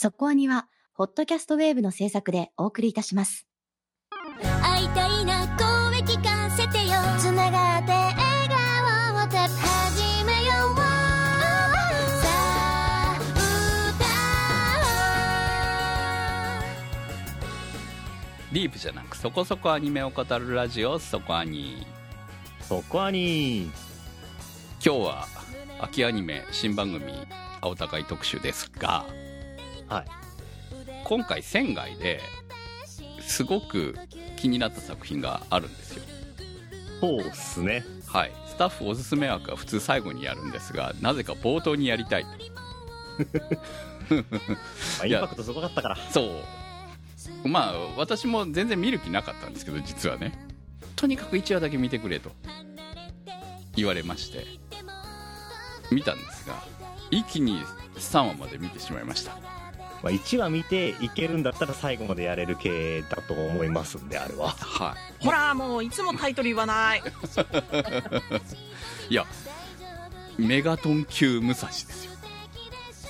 [0.00, 3.48] そこアニは、ホットキャストウェーブの制作でお送りいたします。
[4.62, 6.94] 会いたいな声聞かせてよ。
[7.18, 8.16] つながって笑
[8.48, 13.18] 顔を始めようさあ
[18.52, 21.84] ディープじゃなくそこそこアニメを語るラジオそこアニ。
[22.60, 23.72] そこはに今
[24.80, 25.26] 日は
[25.80, 27.12] 秋アニメ新番組
[27.60, 29.04] 青高い特集ですが
[29.88, 30.06] はい。
[31.04, 32.20] 今回仙外で
[33.20, 33.94] すごく
[34.36, 36.02] 気になった作品があるんですよ。
[37.00, 37.84] そうっすね。
[38.06, 38.32] はい。
[38.46, 42.24] スタッフおすすめ枠は普通最後にやるんですがなぜか冒頭にやりたい
[44.08, 44.24] ま
[45.02, 45.96] あ、インパクトすごかったから。
[46.10, 46.22] そ
[47.44, 47.48] う。
[47.48, 50.32] まあ私も全然見る気なかったんですけど実はね。
[50.96, 52.30] とにかく1話だけ見てくれと。
[53.76, 54.68] 言われまして。
[55.90, 56.54] 見たんですが
[57.10, 57.62] 一気に
[57.96, 59.32] 3話まで見てしまいました
[60.02, 64.50] まあ、1話見ていけるんだったら最後までやれる系だと思いますんであれは。
[64.50, 65.24] はい。
[65.24, 67.02] ほらもういつもタイトル言わない。
[69.10, 69.24] いや
[70.38, 72.12] メガトン級武蔵ですよ。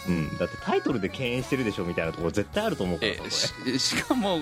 [0.08, 4.38] うんだってタイトルで敬遠してるでしょみたいなところ絶対あると思うからししかも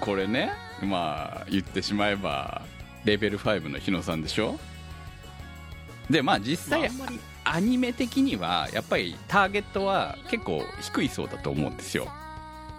[0.00, 2.60] これねまあ言ってしまえば
[3.06, 4.58] レベル5の日野さんでしょ？
[6.10, 12.08] でまあ実際、まああんまりアニメ的にはやっぱりターゲットは結構低いそうだと思うんですよ。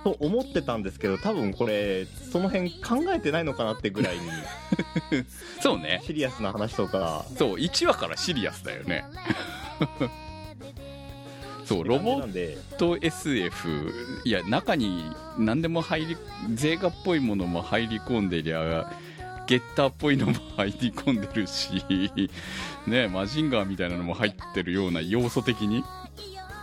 [0.03, 4.21] と思ってたんですけど多分これその辺考えてないのかなってぐらいに
[5.61, 6.01] そうね。
[6.05, 7.25] シリアスな話とか。
[7.37, 9.05] そう1話からシリアスだよね。
[11.65, 15.03] そうロボット SF いや中に
[15.37, 16.17] 何でも入り
[16.53, 18.89] ゼーガっぽいものも入り込んでりゃ
[19.47, 21.83] ゲッターっぽいのも入り込んでるし
[22.87, 25.83] ねマジンガーみたいなのも入ってるような要素的に？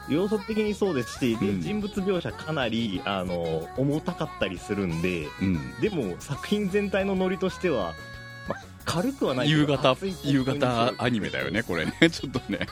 [0.08, 1.62] 要素的にそうですし、でうん。
[1.62, 5.80] 人物描写かなりあの重たかったりするんでうん。
[5.80, 7.95] でも作品全体のノリとしては、
[8.48, 11.92] まあ、軽くはない夕方夕方アニメだよねこれね。
[12.11, 12.67] ちょっとね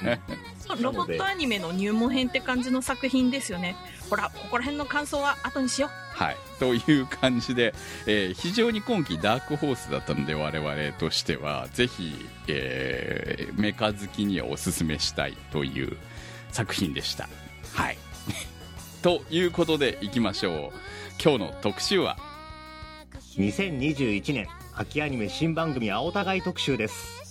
[0.81, 3.77] ロボットアニメの入門編って感じの作品ですよね。
[4.09, 6.37] ほらここら辺の感想は後にしよはい。
[6.59, 7.75] という感じで、
[8.07, 12.15] えー非常に今季ダークホースだったので我々としてはぜひ、
[12.49, 15.97] えーメカ好きにはおすすめしたいという
[16.51, 17.29] 作品でした。
[17.75, 17.99] はい。
[19.03, 20.83] ということでいきましょう。
[21.23, 22.17] 今日の特集は
[23.37, 27.23] ？2021年秋アニメ新番組青互い特集です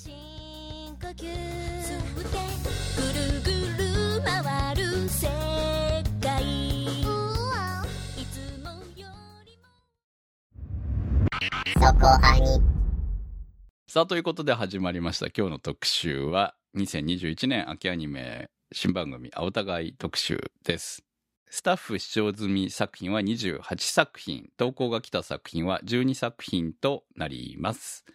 [13.87, 15.31] さあということで始まりました。
[15.35, 21.03] 今日の特集は2021年秋アニメ新番組青互い特集です。
[21.49, 28.05] スタッフ視聴済み作品は28作品投稿が来た作品は12作品となります。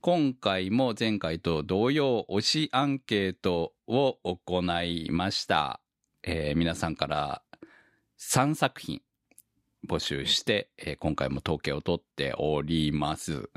[0.00, 5.80] 今回も前回と同様推しアンケートを行いました、
[6.22, 7.42] えー皆さんから
[8.20, 9.00] 3作品
[9.86, 13.48] 募集して、えー今回も統計を取っております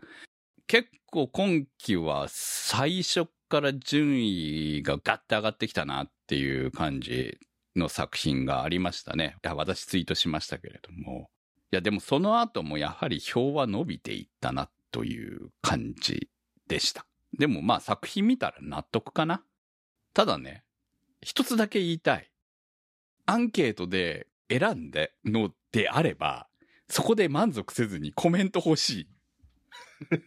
[0.68, 7.38] 結構今期は最初から順位がガッて上がってきたなっていう感じ
[7.76, 9.36] の作品がありましたね。
[9.44, 11.30] 私ツイートしましたけれども。
[11.72, 16.30] いや、でもその後もやはり票は伸びていったなという感じ
[16.68, 17.06] でした。
[17.38, 19.44] でもまあ作品見たら納得かな。
[20.14, 20.64] ただね、
[21.22, 22.30] 一つだけ言いたい。
[23.26, 24.28] アンケートで
[24.60, 26.48] 選んでのであれば、
[26.90, 29.08] そこで満足せずにコメント欲しい。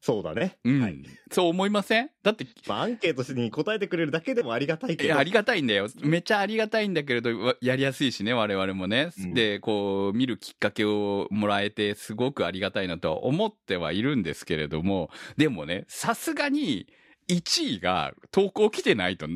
[0.00, 0.80] そうだね、うん。
[0.80, 2.10] はいそう思いません？
[2.22, 5.88] だって、まあ、アンケートに答えてくれるだけでもありがたいけどいやありがたいんだよ。
[6.00, 9.10] めっちゃありがたいんだけれど、わやりやすいしね、我々もね。
[9.18, 16.86] うんで、こう、見るきっかけをもらえて、すごくありがたいなとは思ってはいるんですけれども、でもね、さすがに、
[17.28, 19.26] 1位が投稿来てないと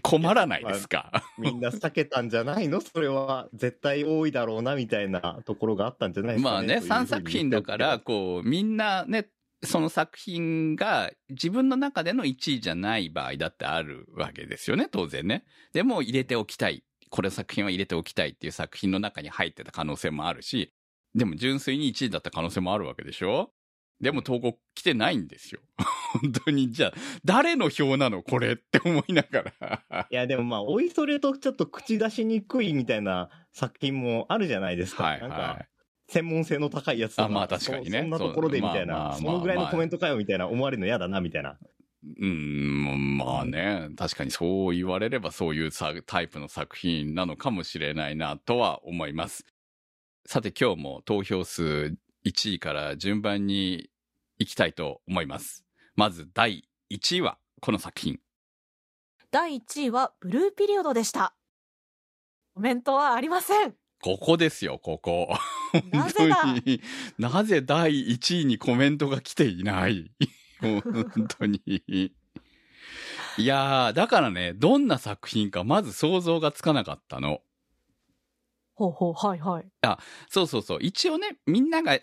[0.00, 1.22] 困らないですか？
[1.38, 2.80] みんな避けたんじゃないの？
[2.80, 6.54] それは絶対多いだろうなみたいなところがあったんじゃないですかね。
[6.54, 9.28] まあね、というふうに3作品だから、こう、みんなね、
[9.62, 15.44] その作品が自分の中での1位じゃない場合だってあるわけですよね、当然ね。
[15.72, 16.82] でも入れておきたい。
[17.10, 20.72] これ作品は入れておきたいっていう作品の中に入ってた可能性もあるし、
[21.14, 23.50] でも純粋に1位だった可能性もあるわけでしょ？
[24.02, 25.60] でも投稿来てないんですよ。
[26.20, 26.92] 本当に、じゃあ、
[27.24, 30.06] 誰の票なのこれって思いながら。
[30.10, 35.04] いや、でもまあ、おいそれとちょっと口出しにくいみたいな作品もあるじゃないですか。
[35.04, 35.66] はいなんかは、
[36.08, 41.52] 専門性の高いやつとかあまあ確かにねそそんなところでみたいそうまあまあな、そのぐらいまあのコメントかよみたいな思われるの嫌だなみたいな。
[41.52, 41.56] い。
[42.20, 49.46] うん、まあね、確かにそう言われればそういうさタイプの作品なのかもしれないなとは思います。
[50.26, 53.90] さて今日も投票数1位から順番に
[54.42, 55.64] 行きたいと思います。
[55.94, 58.18] まず第1位はこの作品。
[59.30, 61.34] 第1位はブルーピリオドでした。
[62.54, 63.74] コメントはありません。
[64.02, 65.28] ここですよ、ここ。
[65.92, 66.44] なぜだ？
[67.18, 70.10] なぜ第1位にコメントが来ていない？
[70.60, 70.82] 本
[71.28, 71.62] 当に。
[73.38, 77.40] いやー、だからね、どんな作品かまず想像がつかなかったの。
[78.74, 79.66] ほうほう、はいはい。
[80.28, 80.78] そうそうそう。
[80.82, 81.98] 一応ね、みんなが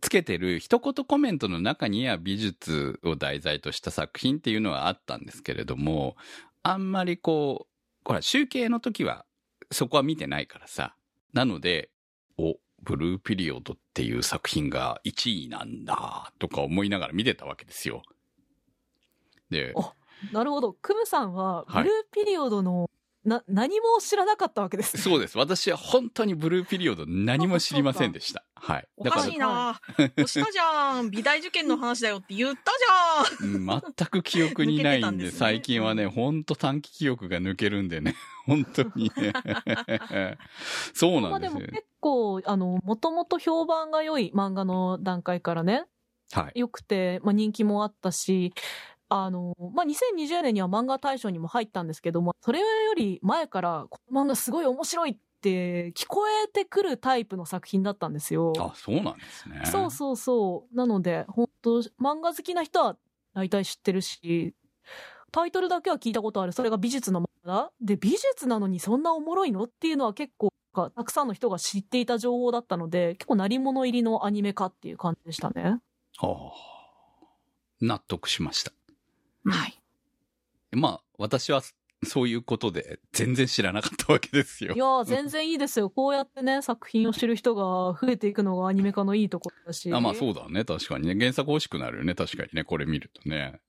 [0.00, 6.16] つけてる一言コメントの中には美術を題材とした作品っていうのはあったんですけれども、
[6.62, 7.70] あんまりこう、
[8.04, 9.24] ほら、集計の時は
[9.70, 10.94] そこは見てないからさ。
[11.32, 11.90] なので、
[12.38, 18.02] お、ブルーピリオドっていう作品が1位なんだ、とか思いながら見てたわけですよ。
[19.50, 19.92] で、お
[20.32, 20.74] なるほど。
[20.74, 22.90] クムさんは、ブはいルーピリオドの、
[23.24, 25.02] な、何も知らなかったわけですね。
[25.02, 25.36] そうです。
[25.36, 28.44] 私は本当にブルーピリオド何も知りませんでした。
[28.54, 28.88] はい。
[28.96, 32.72] おかしいな押したじゃん美大受験の話だよって言った
[33.38, 38.14] じゃんうん全く記憶にないんで、んですね最近はね、ほんと短期記憶が抜けるんでね、
[38.46, 39.32] 本当にね。
[40.94, 41.30] そうなんですよ。
[41.30, 45.84] まあでも結構、あの、もともと評判が良い漫画の段階からね、
[46.32, 46.60] はい。
[46.60, 48.54] 良くて、まあ人気もあったし、
[49.10, 52.64] あの、まあ2020年には漫画大賞にも入ったんですけども、それよ
[52.96, 58.52] り前から、この漫画すごい面白いって聞こえてくるタイプの作品だったんですよ。
[58.56, 59.62] あ、そうなんですね。
[59.64, 60.76] そうそうそう。
[60.76, 62.96] なので、本当漫画好きな人は
[63.34, 64.54] 大体知ってるし、
[65.32, 66.52] タイトルだけは聞いたことある。
[66.52, 75.80] それが美術の漫画で、美術なのにそんなおもろいのっていうのは結構、たくさんの人が知っていた情報だったので、結構鳴り物入りのアニメ化っていう感じでしたね。
[76.18, 76.80] はあ
[77.80, 78.72] 納得しました。
[79.44, 79.80] はい。
[80.72, 81.62] まあ、私は
[82.04, 84.78] そういうことで全然知らなかったわけですよい。
[84.78, 85.90] やー、全然いいですよ。
[85.90, 87.62] こうやってね、作品を知る人が
[88.00, 89.92] 増えていくのがアニメ化のいいところだし。
[89.92, 90.64] あまあそうだね。
[90.64, 91.14] 確かにね。
[91.18, 92.14] 原作欲しくなるよね。
[92.14, 92.64] 確かにね。
[92.64, 93.60] これ見るとね。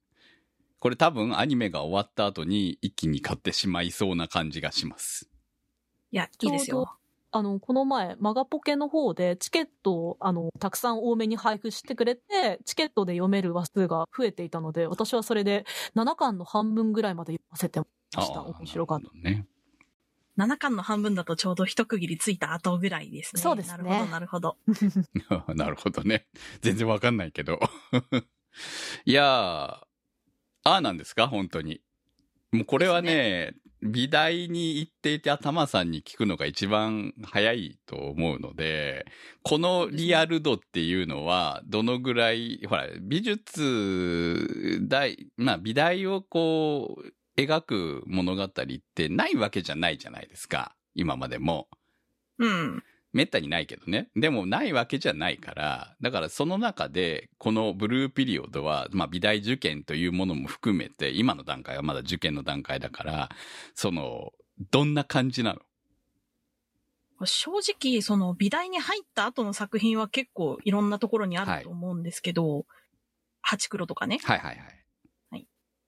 [0.80, 5.30] これ多分アニメが終わった後に一気に買ってしまいそうな感じがします。
[6.12, 6.98] いや、いいですよ。
[7.34, 18.44] あの、この前、マガポケの方でチケットを、あの、たくさん多めに配布してくれて、チケットで読める話数が増えていたので、私はそれで7巻の半分ぐらいまで読ませてもらいました。
[18.44, 19.10] 面白かった。
[19.30, 19.48] ね。
[20.38, 23.42] 7巻の半分だとちょうど一区切りついた後ぐらいですね。
[23.42, 24.58] そうですねなるほど、なるほど。
[25.56, 26.28] なるほどね。
[26.62, 27.60] 全然わかんないけど。
[29.06, 29.86] いやー、あ
[30.64, 31.28] あなんですか？
[31.28, 31.82] 本当に。
[32.52, 39.06] もうこれはね、美大に行っていて頭さんに聞くのが一番早いと思うので、
[39.42, 50.76] このリアル度っていうのは、どのぐらい、ほら、美術大、まあ美大をこう、描く物語ってないわけじゃないじゃないですか。
[50.94, 51.68] 今までも。
[52.38, 52.84] うん。
[53.14, 54.10] めったにないけどね。
[54.16, 63.30] でもないわけじゃないから、だからその中で、このブルーピリオドは、まあ美大受験というものも含めて、今の段階はまだ受験の段階だから、
[63.76, 64.32] その、
[64.72, 65.60] どんな感じなの？
[67.26, 72.66] 正直、その美大に入った後の作品は結構いろんなところにあると思うんですけど、
[73.42, 74.81] ハチクロとかね、はいはいはい。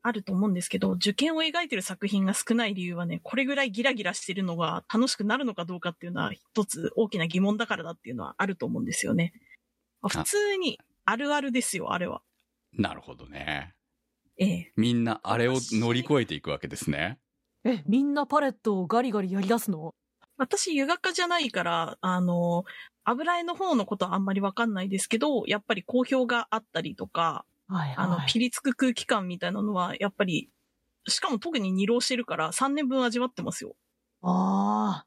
[0.03, 9.33] あると思うんですけど、受験を描いてる作品が少ない理由はね、これぐらいギラギラしてるのが楽しくなるのかどうかっていうのは一つ大きな疑問だからだっていうのはあると思うんですよね。
[10.01, 12.21] まあ普通にあるあるですよ、あれは。
[12.73, 13.73] なるほどね。
[14.37, 14.71] ええ。
[14.75, 17.19] みんなあれを乗り越えていくわけですね。
[17.63, 19.93] え、みんなパレットをガリガリやり出すの？
[20.35, 22.65] 私、湯画家じゃないから、あの、
[23.05, 28.27] 油絵の方のことはあんまりわかんないですけど、やっぱり好評があったりとか、はいあのは、い。
[28.27, 30.49] ピリつく空気感みたいなのは、やっぱり、
[31.07, 33.75] しかも特に二浪してるから3年分味わってますよ。
[34.21, 35.05] あ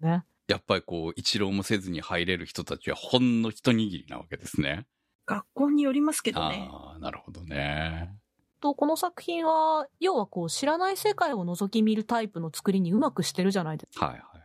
[0.00, 0.06] あ。
[0.06, 0.24] ね。
[0.48, 4.86] やっぱりこう、一浪もせずに入れる人たちはほんの一握りなわけですね。
[5.26, 6.68] 学校によりますけどね。
[6.70, 8.14] ああ、なるほどね。
[8.60, 14.06] と、この作品は、要はこう、知らない世界を覗き見るタイプの作りにうまくしてるじゃないですか。
[14.06, 14.42] はいはいはい。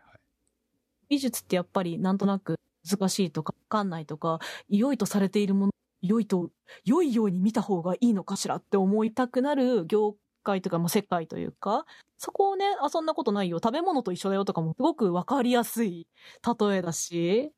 [1.09, 2.57] 美術ってやっぱりなんとなく
[2.89, 5.71] 難しいとか、わかんないとか、良いとされているもの、
[6.07, 6.49] 良いと、
[6.85, 11.85] 良いように見た方がいいのかしらって思いたくなる業界とか、まあ、世界というか、
[12.17, 16.07] そこをね、あ、そんなことないよ、食べ物と一緒だよとかもすごくわかりやすい
[16.59, 17.51] 例えだし、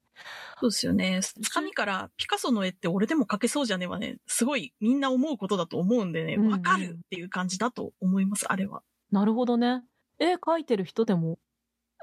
[0.59, 1.21] そうですよね。
[1.21, 3.87] つかみからピカソの絵って俺でも描けそうじゃね？
[3.87, 8.81] はね、すごいみんな思うことだと思うんでね、うんうんわかるっていう感じだと思います、あれは。
[9.11, 9.81] なるほどね。
[10.19, 11.39] 絵描いてる人でも、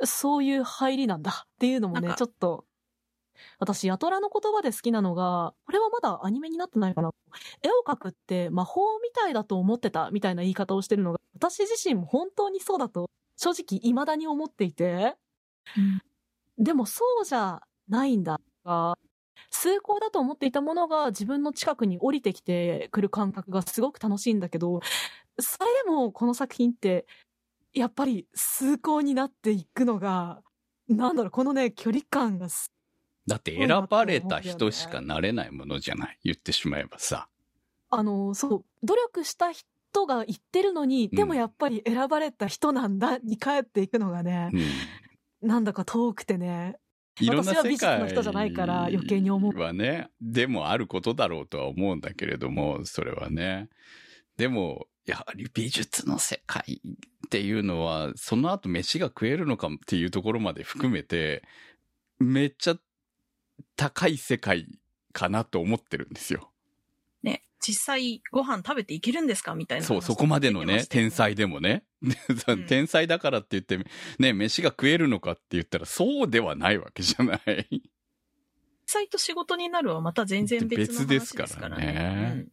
[0.02, 2.64] そういう入りなんだっていうのもね、ちょっと、
[3.58, 7.10] 私、ヤトラの言葉で好きなのが、これはまだアニメになってないかな。
[7.62, 15.16] 絵を描くって魔法みたいだと思ってたみたいな言い方をしてるのが、私自身も本当にそうだと、正直未だに思っていて、
[16.58, 18.98] でもそうじゃないんだが、
[19.50, 24.80] 崇高だと思っていたものが自分の近くに降りてきてくる感覚がすごく楽しいんだけど、
[25.38, 27.06] それでもこの作品って、
[27.74, 30.42] やっぱり崇高になっていくのが、
[30.88, 32.72] なんだろう、このね、距離感がす
[33.26, 36.18] だって選ばれた人しかなれないものじゃない。
[36.24, 37.28] 言ってしまえばさ。
[37.90, 45.48] あの、そう、努力した人が言ってるのに、でもやっぱり選ばれた人なんだに帰っていくのがねう、ん。
[45.48, 46.76] なんだか遠くてね、
[47.20, 53.68] いろんな私は美術世界の人じゃないから余計に思うはね、でもあることだろうとは思うんだけれども、それはね。
[54.36, 56.82] でも、やはり美術の世界
[57.26, 61.42] っていうのは、その後飯が食えるのかっていうところまで含めて、
[62.18, 62.76] めっちゃ
[63.76, 64.66] 高い世界
[65.12, 66.50] かなと思ってるんですよ。
[67.22, 69.54] ね、実際ご飯食べていけるんですか？
[69.54, 71.84] みたいな話そう、そこまでのね、天才でもね。
[72.02, 73.78] うん 天才だからって言って、
[74.18, 77.40] ね、飯が食えるのかって言ったら、そうではないわけじゃない。
[77.42, 77.82] 天
[78.86, 82.32] 才と仕事になるはまた全然別の話別ですからねですからね。
[82.36, 82.38] う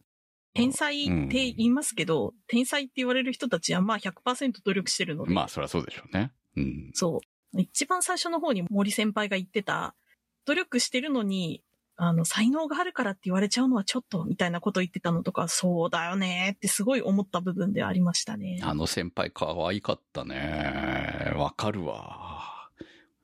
[0.56, 6.30] 天才って言いますけど、天才って言われる人たちはまあ100%努力してるので、まあ、そりゃそうでしょうね。
[6.56, 6.90] うん。
[6.94, 7.20] そ
[7.52, 7.60] う。
[7.60, 9.96] 一番最初の方に森先輩が言ってた、
[10.44, 11.62] 努力してるのに、
[11.96, 18.58] あの、才能があるからって言われちゃうのはちょっと、みたいなこと言ってたのとか、そうだよねってすごい思った部分ではありましたね。
[18.62, 21.32] あの先輩可愛かったね。
[21.36, 22.68] わかるわ。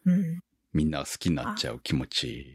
[0.04, 0.40] うん。
[0.72, 2.46] みんな好きになっちゃう気持ち。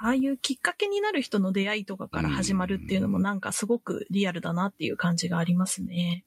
[0.00, 6.24] ああいうきっかけになる人の出会いとかから始まるっていうのもなんかすごくリアルだなっていう感じがありますね。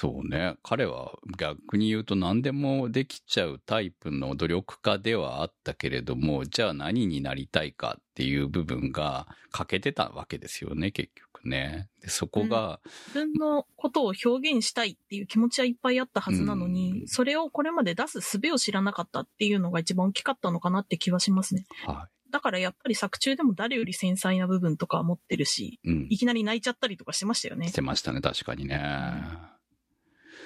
[0.00, 0.54] そうね。
[0.62, 11.88] 彼は逆に言うと何でもできちゃうタイプの努力家ではあったけれども、じゃあ何になりたいかっていう部分が欠けてたわけですよね、結局ね。
[12.00, 12.78] でそこが、
[13.08, 21.66] 自分のことを表現したいっていう気持ちはいっぱいあったはずなのに、うんそれをこれまで出す術を知らなかったっていうのが一番大きかったのかなって気はしますね。
[21.84, 25.90] はだからやっぱり作中でも誰より繊細な部分とかは持ってるし、い。
[25.90, 26.18] うんい。
[26.18, 27.72] きなり泣いちゃったりとかしてましたよねし。
[27.72, 29.57] てましたね、確かにね。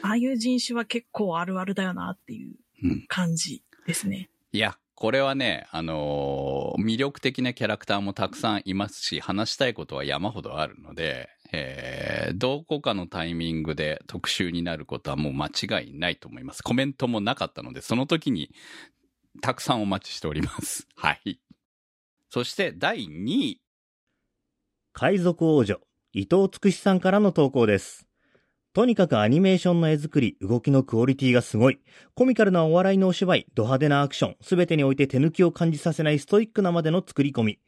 [0.02, 2.54] ああいう人種は結構あるあるだよなっていう
[2.84, 3.06] うん。
[3.08, 4.28] 感じですね。
[4.52, 16.62] いや、これはね、あのー魅力的なキャラクターもたくさんいますし、話したいことは山ほどあるので、えーどこかのタイミングで特集になることはもう間違いないと思います。
[16.62, 18.50] コメントもなかったので、その時に
[19.40, 20.86] たくさんお待ちしております。
[20.96, 21.38] はい。
[22.30, 23.60] そして第2位。
[24.94, 25.80] 海賊王女、
[26.12, 28.06] 伊藤つくしさんからの投稿です。
[28.74, 31.80] とにかくアニメーションの絵作り、動きのクオリティがすごい。
[32.14, 37.58] コミカルなお笑いのお芝居、ド派手なアクション、すべてにおいて手抜きを感じさせないストイックなまでの作り込み。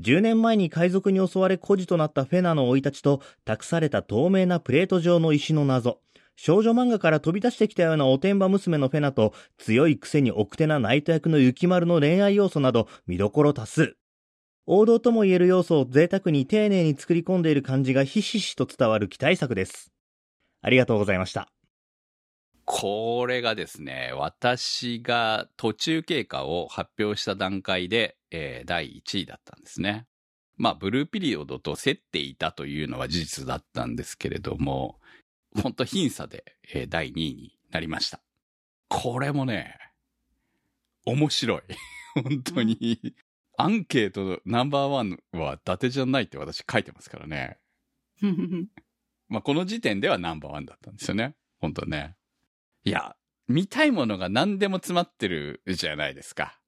[0.00, 5.98] 10年前に海賊に襲われ孤児となったフェナの生い立ちと、託された透明なプレート状の石の謎。
[6.36, 13.96] 少女漫画から飛び出してきたようなおてんば娘のフェナと、強いくせに奥手なナイト役の雪丸の恋愛要素など、見どころ多数。
[14.66, 19.92] 王道とも言える要素を贅沢に丁寧に作り込んでいる感じがひしひしと伝わる期待作です。
[20.62, 21.48] ありがとうございました。
[22.64, 30.06] これがですね、私が途中経過を発表した段階で、えー第1位だったんですね。
[30.56, 35.00] まあ、ブルーピリオドと競っていたというのは事実だったんですけれども、
[35.60, 38.20] 本当僅差で、えー第2位になりました。
[38.88, 39.76] これもね、
[41.04, 41.62] 面白い。
[42.14, 43.14] 本当に。
[43.58, 47.58] アンケートナンバーワンは伊達じゃないって私書いてますからね。
[49.32, 51.34] まあ、この時点ではナンバーワンだったんですよね。
[51.58, 52.16] 本当ね。
[52.84, 53.16] いや、
[53.48, 56.60] 見たいものが何でも詰まってるじゃないですか。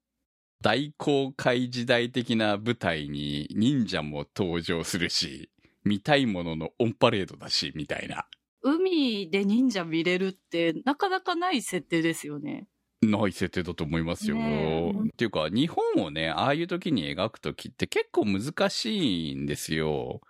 [0.63, 5.51] 大公開時代的な舞台に忍者も登場するし、
[5.83, 8.25] 見たいもののオンパレードだし、みたいな。
[8.63, 12.65] 海で忍者見れるってなかなかない設定ですよね。
[13.03, 14.37] ない設定だと思いますよ。
[14.37, 20.21] ねっていうか、日本をね、ああいう時に描く時って結構難しいんですよ。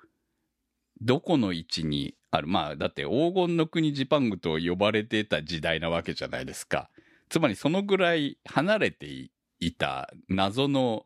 [1.02, 2.48] どこの位置にある。
[2.48, 6.90] まあ、だって黄金の国ジパングと呼ばれてた時代なわけじゃないですか。
[7.30, 11.06] つまりそのぐらい離れていいた謎の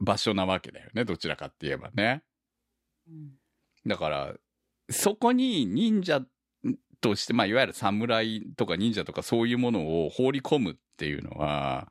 [0.00, 1.04] 場所なわけだよね。
[1.04, 2.22] どちらかって言えばね。
[3.86, 4.34] だから、
[4.90, 6.22] そこに忍者
[7.00, 11.90] として、まあ、いわゆる侍とか忍者とかそういうものを放り込むっていうのは、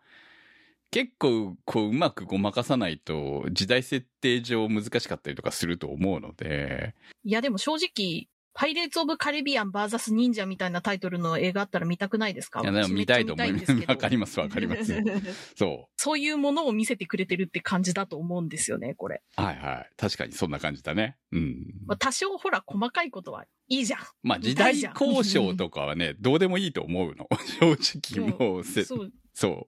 [0.91, 12.61] 結構、こう、うまくごまかさないと、時代設定上難しかったりとかすると思うので、いやでも正直、パイレーツ・オブ・カリビアン VS 忍者みたいなタイトルの映画あったら見たくないですか？
[12.61, 14.93] いやでも見たいと思いんですわかりますわかります
[15.55, 19.21] そそういうものを見せてくれてるって感じだと思うんですよね、これ。
[19.37, 19.41] う。
[19.41, 19.91] はいはい。
[19.97, 21.17] 確かにそんな感じだね。
[21.33, 21.65] うん。
[21.85, 23.99] まあ、多少ほら細かいことはいいじゃん。
[24.23, 27.27] まあ、時代交渉とかはね、どうでもいいと思うの。
[27.59, 29.11] 正直、もうせ、そう。
[29.33, 29.67] そ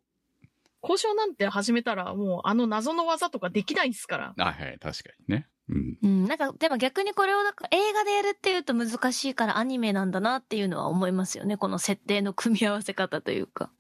[0.82, 4.34] 交渉なんて始めたら、もうあの謎の技とかできないですから。
[4.38, 5.50] あ、はい、確かにね。
[5.70, 5.98] うん。
[6.02, 11.58] うん、なんか、でも逆にこれをなんか映画でやるっていうと難しいからアニメなんだなっていうのは思いますよね。
[11.58, 13.72] この設定の組み合わせ方というか。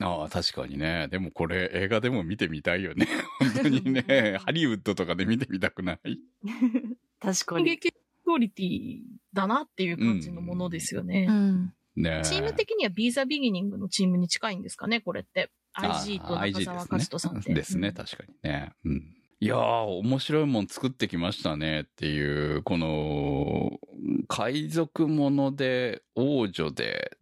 [0.00, 1.08] ああ、確かにね。
[1.08, 3.08] でもこれ映画でも見てみたいよね。
[3.40, 4.38] 本当にね。
[4.44, 6.18] ハリウッドとかで見てみたくない？
[7.20, 7.64] 確かに。
[7.64, 7.92] 劇
[8.28, 9.00] クオリティ
[9.32, 11.26] だなっていう感じのものですよね。
[11.28, 11.74] うん。
[11.96, 15.50] ねチーム的には Be the Beginning のチームに近いんですかね、これって。
[15.74, 17.54] IG と中澤勝人さんって。
[17.54, 17.88] ですね。
[17.88, 18.72] うん確かにね。
[18.84, 19.17] うん。
[19.40, 23.78] いやー、面白いもん作ってきましたねっていう、この、
[24.26, 27.16] 海賊もので、王女で、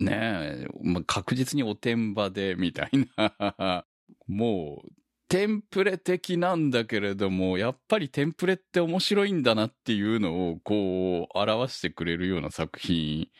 [0.00, 3.86] ねえ、まあ、確実におてんばで、みたいな、
[4.26, 4.88] もう、
[5.28, 13.20] テンプレ的なんだけれども、やっぱりテンプレって面白いんだなっていうのを、こう、表してくれるような作品。
[13.20, 13.30] い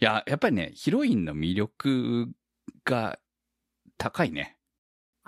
[0.00, 2.32] や、やっぱりね、ヒロインの魅力
[2.84, 3.20] が
[3.96, 4.56] 高いね。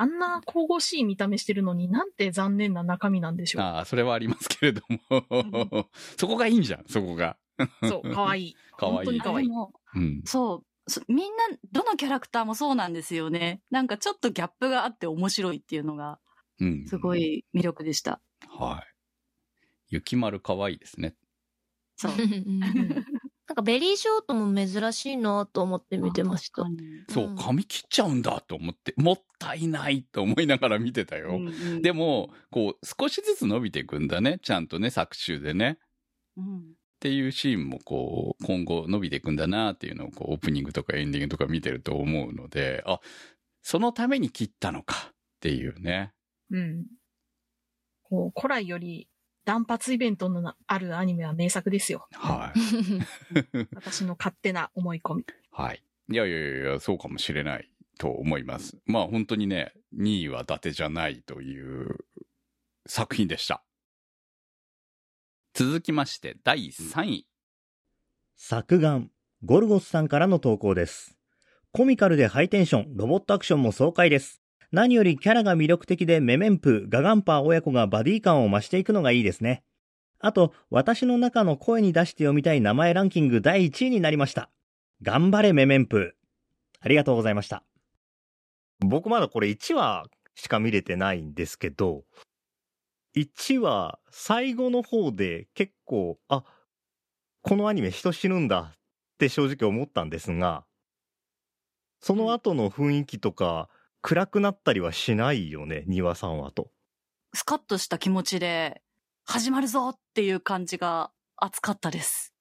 [0.02, 3.62] あんな神々しい見た目してるのになんて残念な中身なんでしょう。
[3.62, 5.88] ああ、それはありますけれども。
[6.18, 7.36] そこがいいんじゃん、そこが。
[7.84, 8.56] そう、かわいい。
[8.76, 10.22] かわいい本当にかわいいうん。
[10.24, 13.62] そうそみんな、どのキャラクターもそうなんですよね。
[13.70, 16.18] なんかちょっとギャップがあって面白いっていうのが、
[16.58, 16.88] うん。
[16.88, 17.14] すご。
[17.14, 18.20] い魅力でした。
[18.48, 18.94] はい。
[19.88, 21.14] 雪丸かわいいですね。
[21.94, 22.12] そう。
[23.48, 26.62] なんかベリーショートも珍しいなと思って見てました。
[27.08, 31.30] そうう、ん髪切っちゃうんだと思って、もったいないと思いながら見てたよ。
[31.30, 34.38] うんうんでも、こう、少しずつ伸びていくんだね。
[34.42, 35.78] ちゃんとね、作中でね。
[36.36, 43.00] うんっていうシーンもこう、今後伸びていくんだなっていうのをこう、オープニングとかエンディングとか見てると思うので、あ、
[43.62, 46.12] そのために切ったのかっていうね。
[46.50, 46.86] うん。
[48.04, 49.08] こう、古来より
[49.44, 52.06] 断髪イベントのあるアニメは名作ですよ。
[52.12, 52.58] はい。
[53.74, 55.24] 私の勝手な思い込み。
[55.50, 55.82] はい。
[56.10, 57.68] いやいやいやいや、そうかもしれない
[57.98, 58.76] と思います。
[58.86, 62.04] まあ本当にね、2位は伊達じゃないという
[62.86, 63.64] 作品でした。
[65.54, 67.26] 続きまして、第3位。
[68.36, 69.10] 作眼、
[69.44, 71.18] ゴルゴスさんからの投稿です。
[71.72, 74.41] コミカルでハイテンション、ロボットアクションも爽快です。
[74.72, 79.62] 何よりキャラが魅力的でメメンプ、ガガンパー親子がバディ感を増していくのがいいですね。
[80.18, 84.50] あと、私の中の声に出して読みたい名前ランキング第1位になりました。
[85.02, 86.16] 頑張れメメンプ。
[86.80, 87.64] ありがとうございました。
[88.80, 92.04] 僕まだこれ1話しか見れてないんですけど、
[93.14, 96.44] 1話最後の方で結構、あ、
[97.42, 98.78] このアニメ人死ぬんだっ
[99.18, 100.64] て正直思ったんですが、
[102.00, 103.68] その後の雰囲気とか
[104.02, 106.70] 暗くなったりはしないよね、2話3話と。
[107.34, 108.82] スカッとした気持ちで、
[109.24, 112.34] 始まるぞっていう感じが熱かったです。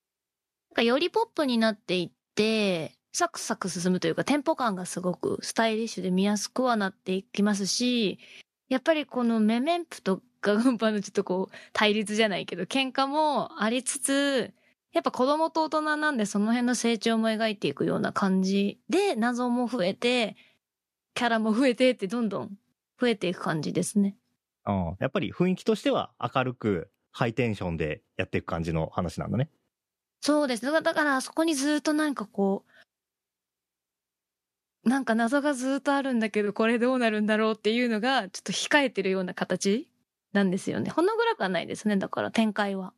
[0.71, 8.19] なんかよりポップになっていって、サクサク進むというか、テンポ感がすごくスタイリッシュで見やすくはなっていきますし、
[8.67, 14.51] やっぱりこのメメンプとガガンパのちょっとこう、対立じゃないけど、喧嘩もありつつ、
[14.93, 20.35] やっぱ子供と大人なんでその辺の成長も描いていくような感じで、謎も増えて、
[21.13, 22.51] キャラも増えてってどんどん
[22.99, 24.15] 増えていく感じですね。
[24.65, 29.49] うん、やっぱり雰囲気としては明るく、ハイテンションでやっていく感じの話なんだね。
[30.21, 30.63] そうです。
[30.63, 32.63] だから、だからあそこにずっとなんかこ
[34.85, 39.89] う、なんか謎がずっとあるんだけど、これどうなるんだろうっていうのが、ちょっと控えてるような形
[40.31, 40.89] なんですよね。
[40.89, 41.97] ほの暗くはないですね。
[41.97, 42.93] だから展開は。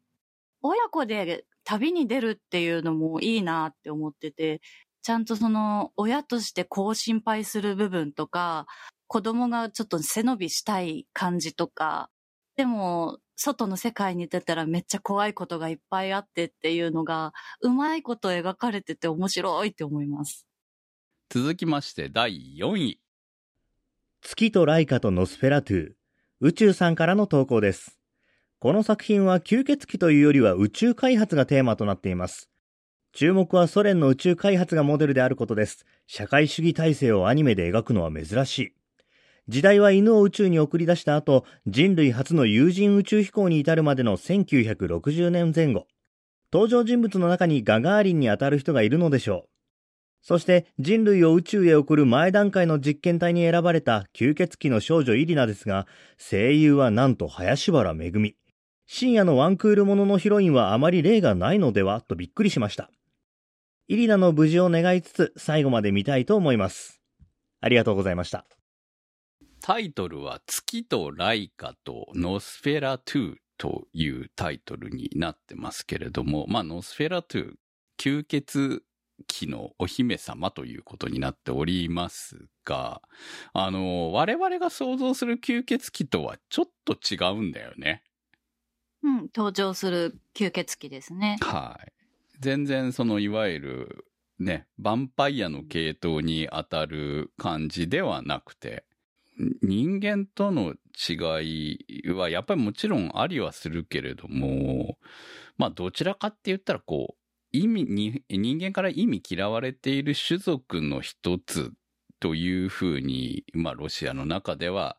[0.62, 4.62] 親子で旅に出るっていうのもいいなって思ってて、
[5.04, 8.66] ちゃんとその親としてこう心配する部分とか、
[9.08, 12.10] 子供がちょっと背伸びしたい感じとか、
[12.56, 20.48] でも外の世界に出たらめっちゃ怖いことがいっぱいあってっていうのが、うまいこと描かれてて面白いって思います。
[21.30, 23.00] 続きまして、第4位。
[24.22, 25.92] 月とライカとノスフェラトゥー、
[26.40, 28.00] 宇宙さんからの投稿です。
[28.60, 32.50] この作品は吸血鬼というよりは宇宙開発がテーマとなっています。
[33.14, 35.86] 注目はソ連の宇宙開発がモデルであることです。
[36.08, 38.74] 社会主義体制をアニメで描くのは珍しい。
[39.48, 45.86] 時代は犬を宇宙に送り出した後、人類初の有人宇宙飛行に至るまでの1960年前後。
[46.52, 49.50] 登場人物の中にガガーリンに当たる人がいるのでしょう。
[50.24, 55.86] そして人類を宇宙へ送る前段階の実験体に選ばれた吸血鬼の少女イリナですが、
[56.18, 58.36] 声優はなんと林原めぐみ。
[58.88, 62.90] 深夜のワンクールもののヒロインはあまり例がないのではとびっくりしました。
[63.94, 67.00] イリナの無事を願いつつ最後まで見たいと思います。
[67.62, 68.44] ありがとうございました。
[69.62, 77.54] タイトルは月とライカとノスフェラトゥというタイトルになってますけれども、まあノスフェラトゥ、
[78.00, 78.82] 吸血
[79.28, 83.00] 期のお姫様ということになっておりますが、
[83.54, 88.02] あの、我々が想像する吸血鬼とはちょっと違うんだよね。
[89.04, 91.38] うん、登場する吸血鬼ですね。
[91.42, 92.03] はい。
[92.44, 94.06] 全然そのいわゆる
[94.38, 98.84] ね、ヴァンパイアの系統に当たる感じではなくて、
[99.62, 100.76] 人間との
[101.10, 104.98] 違いはやっぱりもちろんありはするけれども、
[105.58, 111.72] まあどちらかって言ったらこう、意味に、人間から意味嫌われている種族の一つ
[112.20, 114.98] というふうに、まあロシアの中では、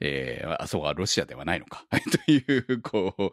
[0.00, 1.84] えー、あ、そうか、ロシアではないのか。
[2.26, 3.32] という、こう、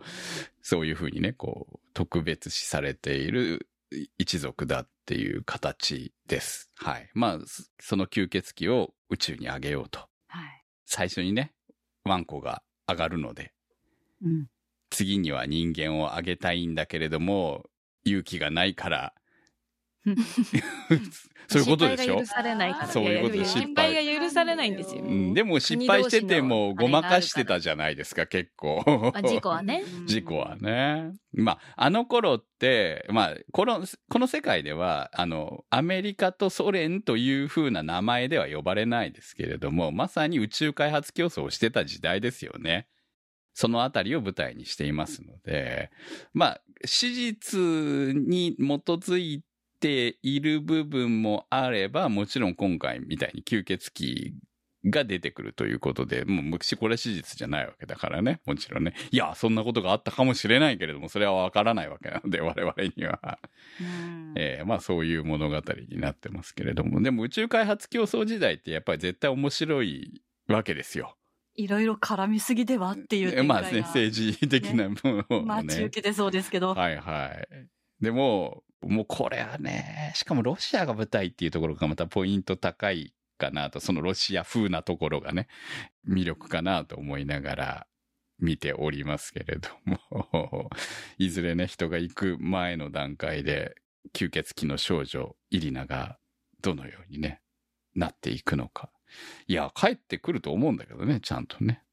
[0.62, 3.70] そういうふうにね、こう、特別視されている
[4.18, 6.72] 一族だっていう形です。
[6.76, 7.10] はい。
[7.14, 10.00] まあ、そその吸血鬼を宇宙に上げようと。
[10.28, 10.64] はい。
[10.86, 11.54] 最初にね、
[12.04, 13.54] ワンコが上がるので、
[14.22, 14.50] うん。
[14.90, 17.66] 次には人間を上げたいんだけれども、
[18.06, 19.14] 勇気がないから、
[21.48, 22.20] そういうことでしょ？
[22.20, 22.88] 失敗が許されないから。
[22.88, 25.04] そういうことやや失失敗が許されないんですよ。
[25.04, 29.12] うん、でも失敗しててもごまかしてたじゃないですか、結構。
[29.14, 29.84] あ事故はね。
[30.06, 31.12] 事故はね。
[31.34, 42.88] まあ、あの頃って、まあ、この、この世界では、あの、アメリカとソ連という風な名前では呼ばれないですけれども、まさに宇宙開発競争をしてた時代ですよね。
[43.54, 45.90] そのあたりを舞台にしていますので、
[46.34, 47.60] まあ、史実
[48.14, 49.44] に基づい
[49.86, 54.34] ている部分もあれば、もちろん今回みたいに吸血鬼
[54.90, 58.42] が出てくるということで、もう、むしこれは史実じゃないわけだからね。
[58.46, 58.96] もちろんね。
[59.12, 63.40] いや、そんなことがあったかもしれないけれども、それはわからないわけなので、我々には。
[63.80, 67.02] うんえーまあそういう物語になってますけれども。
[67.02, 71.16] でも宇宙開発競争時代ってやっぱり絶対面白いわけですよ。
[71.56, 75.46] いろいろ絡みすぎではっていうえまあね、政治的なものをね。
[75.46, 76.74] 待ち受けてそうですけど。
[76.74, 77.68] はいはい。
[78.02, 85.48] でも、もうこれはね、しかもロシアが舞台っていうところがまたポイント高いかなと、そのロシア風なところがね、
[86.08, 87.88] 魅力かなと思いながら
[88.40, 90.70] 見ておりますけれども、
[91.18, 93.76] いずれね、人が行く前の段階で、
[94.14, 96.20] 吸血鬼の少女、イリナが
[96.62, 97.42] どのようにね、
[97.96, 98.92] なっていくのか。
[99.48, 101.84] いや、帰ってくると思うんだけどね、ちゃんとね。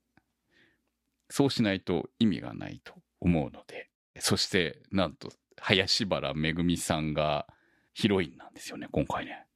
[1.30, 3.88] そうしないと意味がないと思うので。
[4.18, 5.30] そして、なんと、
[5.64, 7.46] 林原めぐみさんが
[7.94, 9.46] ヒロインなんですよね、今回ね。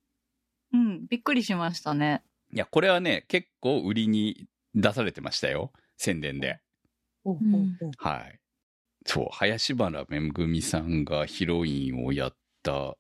[0.73, 2.23] うん、びっくりしましたね。
[2.53, 5.73] いや、これはね、結構売りに出されてましたよ。
[5.97, 6.61] 宣伝で。
[7.25, 8.39] おううんおうおうはい。
[9.05, 12.97] そう、林原めぐみさんがヒロインをやった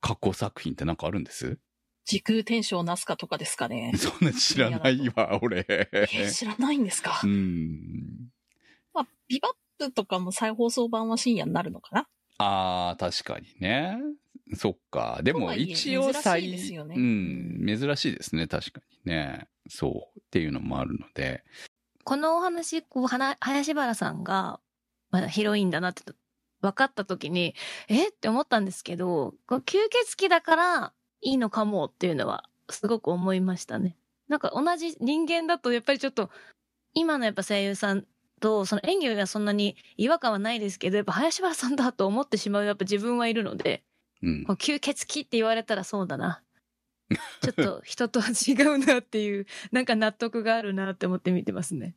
[0.00, 1.58] 過去作品ってなんかあるんです？
[2.04, 3.92] 時空天使をなすかとかですかね。
[3.96, 5.64] そんな知らないわ、俺。
[5.68, 7.20] えー知らないんですか？
[7.24, 7.26] う。
[7.26, 8.30] ん。
[8.92, 12.06] まあ、ビバップとかも再放送版は深夜になるのかな？
[12.38, 13.98] ああ、確かにね。
[14.54, 15.20] そっか。
[15.22, 18.46] でも一応再、珍しいですよねうん、珍しいですね。
[18.46, 19.48] 確かにね。
[19.68, 20.18] そう。
[20.18, 21.44] っていうのもあるので。
[22.04, 24.60] このお話、こう、林原さんが、
[25.10, 26.02] まあ、ヒロインだなって
[26.62, 27.54] 分かった時に、
[27.88, 28.08] え？
[28.08, 33.96] って思ったんですけど、吸血鬼だからいいのかもっていうのは、すごく思いましたね。
[34.28, 36.30] なんか同じ人間だと、やっぱりちょっと、
[36.94, 38.06] 今のやっぱ声優さん
[38.38, 43.82] と、その演技がそんなに違和感はないですけど、やっぱ林原さんだと思ってしまう、やっぱ自分はいるので、
[44.22, 44.56] うんこう。
[44.56, 46.42] 吸血鬼って言われたらそうだな。
[47.40, 51.94] ちょっと人とは違うなっていう、 なんか納得があるなって思って見てますね。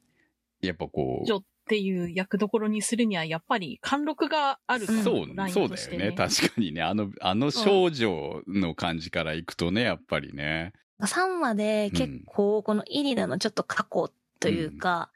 [0.62, 6.12] やっぱこ女っていう役どころにするには、やっぱり貫禄があるそう、そうだよね。
[6.12, 6.82] 確かにね。
[6.82, 10.74] あの、あの少女の感じからいくとね、やっぱりね。
[11.02, 15.12] 3話で結構このイリナのちょっと過去というか、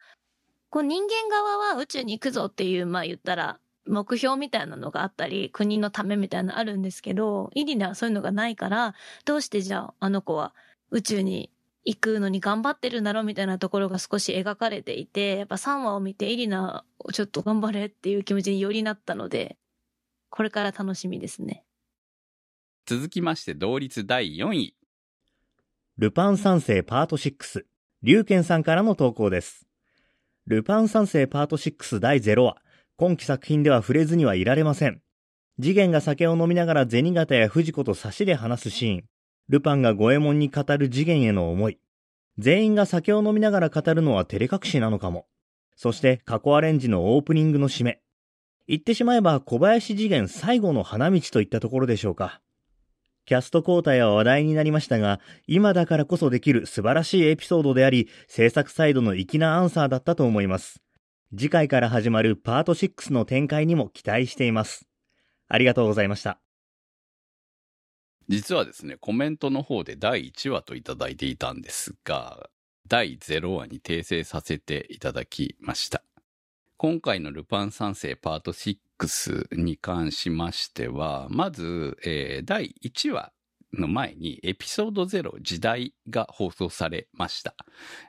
[0.75, 10.53] こう人間側は宇宙に行くぞっていう、まあ言ったら目標みたいなのがあったり、国のためみたいなのあるんですけど、イリナはそういうのがないから、どうしてじゃああの子は
[10.91, 11.49] 宇宙に
[11.85, 19.55] 行くのに頑張ってるんだろうみたいなところが少し描かれていて、やっぱ3話を見てイリナをちょっと頑張れっていう気持ちによりなったので、
[20.29, 21.63] これから楽しみですね。
[22.85, 24.75] 続きまして、同率第4位。
[25.99, 27.63] ルパン三世パート6、
[28.03, 29.64] 龍賢さんからの投稿です。
[30.47, 32.57] ルパン三世パート6第0話、
[32.97, 35.01] 今期作品では触れずにはいられません。
[35.59, 39.03] 次元が酒を飲みながら銭形や藤子と差しで話すシーン。
[39.49, 41.79] ルパンが五右衛門に語る次元への思い。
[42.37, 45.25] 全員が酒を飲みながら語るのは照れ隠しなのかも。
[45.75, 48.01] そして過去アレンジのオープニングの締め。
[48.67, 52.39] 言ってしまえば小林次元最後の花道といったところでしょうか。
[53.25, 60.81] キャスト交代は話題になりましたが、今だからこそできる素晴らしいエピソードであり、制作サイドの粋なアンサーだったと思います。
[61.35, 64.87] 次回から始まるパート6の展開にも期待しています。
[65.47, 66.39] ありがとうございました。
[68.27, 72.49] 実はですね、コメントの方で第1話といただいていたんですが、
[72.87, 76.03] 第0話に訂正させていただきました。
[76.77, 83.31] 今回のルパン三世パート6に関しましては、まず、えー第1話
[83.73, 87.55] の前にエピソード0時代が放送されました。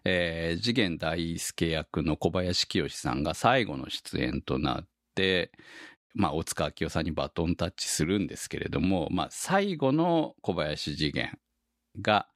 [0.05, 5.52] えー次元大介役の小林清さんが最後の出演となって、
[6.14, 11.38] まあ、大塚明夫さんにバトンタッチするんですけれども、まあ、最後の小林次元
[12.00, 12.26] が、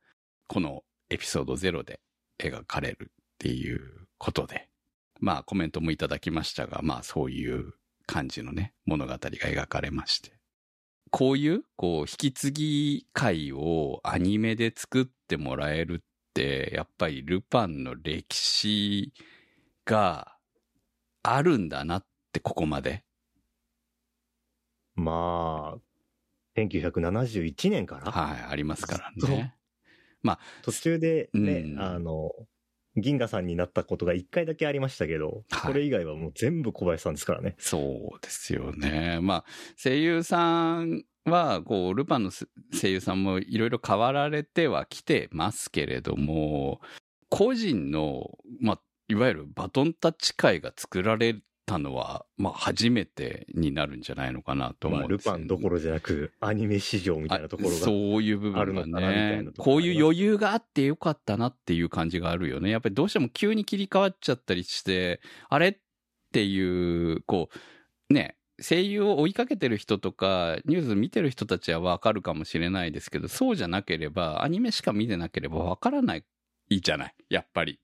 [0.46, 1.98] このエピソード0で
[2.38, 4.69] 描かれるっていうことで、
[5.20, 7.74] まあ、コメントもいただきましたが、まあ、そういう
[8.06, 10.32] 感じのね、物語が描かれまして。
[11.10, 15.98] こういう、こう、引き継ぎ会をアニメで作ってもらえるっ
[16.34, 19.12] て、やっぱりルパンの歴史
[19.84, 20.36] が
[21.22, 23.04] あるんだなって、ここまで。
[24.94, 25.78] まあ、
[26.56, 29.54] 1971年から、はい、ありますからずっね。
[30.62, 32.30] 途中でね、うんあの、
[33.00, 37.54] 銀河さんになったことが一回だけありましたけど、はいそれ以外はもう全部小林さんですからね。
[37.58, 39.18] そうですよね。
[39.20, 39.44] まあ、
[39.76, 46.80] 声優さんは、こう、ルパンの声優さんもいろいろ変わられてはきてますけれども、
[47.28, 57.78] 個人の、まあ、いわゆるバトンタッチ会が作られたのは、まあ、初めてになるんじゃないのかなと思うんですよねパンどころじゃなく、アニメ市場みたいなところあが。
[57.78, 62.70] そういう部分あるのがかなみたいねなこういう余裕があってよかったなっていう感じがあるよね。
[62.70, 65.76] やっぱりどうしても急に切り替わっちゃったりして、あれっ
[66.32, 67.50] ていう、こ
[68.10, 76.24] う、ね、声優を追いかけてる人とか、ニュース見てる人たちはわかるかもしれないですけど、そうじゃなければ、アニメしか見てなければわからない
[76.68, 77.14] じゃない。
[77.28, 77.80] やっぱり。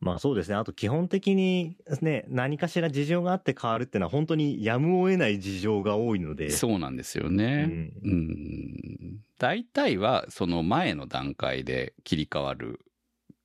[0.00, 0.54] まあそうですね。
[0.54, 6.50] あと基本的にね、何かしら事情があって変わるっていうのは本当にやむを得ない事情が多いので。
[6.50, 7.66] そうなんですようね。
[7.66, 9.20] んうん。
[9.38, 12.80] 大体はその前の段階で切り替わる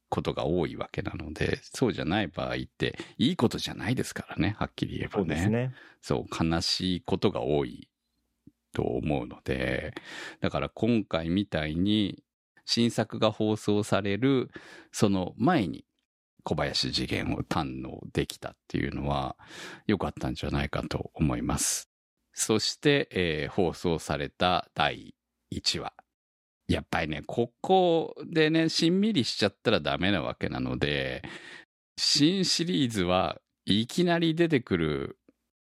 [0.09, 5.73] ことが多いわけなので、そうじゃない場合っていいことじゃないですからね、はっきり言えばそうですね。
[6.01, 7.89] そう、悲しいことが多い
[8.71, 9.93] と思うので、
[10.39, 12.23] だから今回みたいに
[12.65, 14.51] 新作が放送される
[14.91, 15.83] その前に
[16.45, 19.35] 小林次元を堪能できたっていうのは
[19.87, 21.89] 良かったんじゃないかと思います。
[22.33, 25.15] そして、えー放送された第
[25.51, 25.93] 1話。
[26.67, 31.23] やっぱりね、ここでね、しんみりしちゃったらダメなわけなので、
[31.97, 35.19] 新シリーズはいきなり出てくる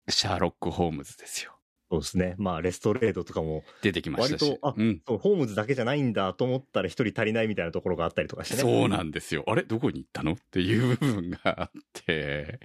[0.09, 1.53] シャーロック・ホームズですよ。
[1.93, 2.35] そうですね。
[2.39, 4.43] まあレストレードとかも、出てきましたし。
[4.43, 5.03] 割とあうん。
[5.07, 8.61] そう、ホームズだけじゃないんだと思ったら一人足りないみたいなところがあったりとかしてね。
[8.63, 9.45] そうなんですよ。
[9.47, 9.63] あれ？
[9.65, 10.33] どこに行ったの？
[10.33, 12.61] っていう部分があって、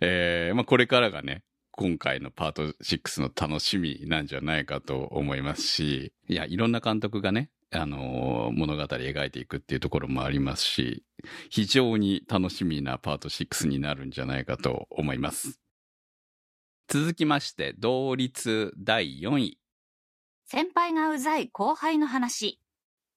[0.00, 11.04] えー、まあこれからがね、今回のパート6の楽しみなんじゃないかと思いますし、いや、いろんな監督がね、あのー物語描いていくっていうところもありますし、
[11.50, 15.60] 非常に楽しみなパート6になるんじゃないかと思います。
[16.88, 19.58] 続きまして、同率第4位。
[20.44, 22.60] 先輩がうざい後輩の話。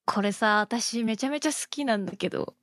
[0.06, 2.56] これさ、私めちゃめちゃ好きなんだけど。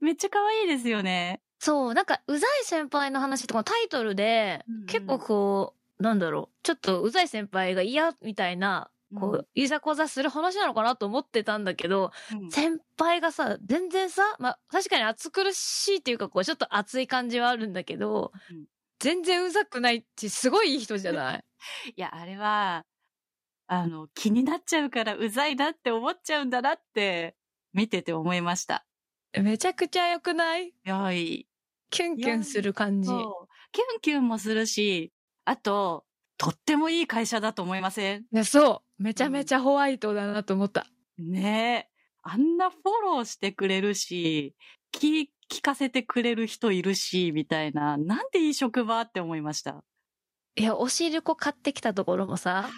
[0.00, 1.40] めっちゃ可愛いですよね。
[1.58, 18.64] そう、なんか、うざい先輩の話とかタイトルで、結構こう、なんだろう、ちょっとうざい先輩が嫌みたいな、こう、いざこざする話なのかなと思ってたんだけど、うん先輩がさ、全然さ、まあ、確かに暑苦しいっていうか、こう、ちょっと熱い感じはあるんだけど、うん
[19.00, 21.44] 全然うざくないって、すごいいい人じゃない？
[21.96, 22.84] いや、あれは、
[23.66, 27.36] あの、気になっちゃうからうざいなって思っちゃうんだなって、
[27.72, 28.86] 見てて思いました。
[29.40, 30.68] めちゃくちゃ良くない？
[30.68, 31.46] いや、いい。
[31.90, 33.08] キュンキュンする感じ。
[33.08, 35.12] キュンキュンもするし、
[35.44, 36.04] あと、
[36.36, 38.22] とってもいい会社だと思いません？
[38.22, 39.02] いやそう。
[39.02, 40.86] めちゃめちゃホワイトだなと思った。
[41.18, 41.90] ねえ。
[42.22, 44.54] あんなフォローしてくれるし、
[44.92, 47.96] 聞、聞かせてくれる人いるし、みたいな。
[47.96, 49.82] なんていい職場って思いました？
[50.56, 52.68] いや、お汁粉買ってきたところもさ、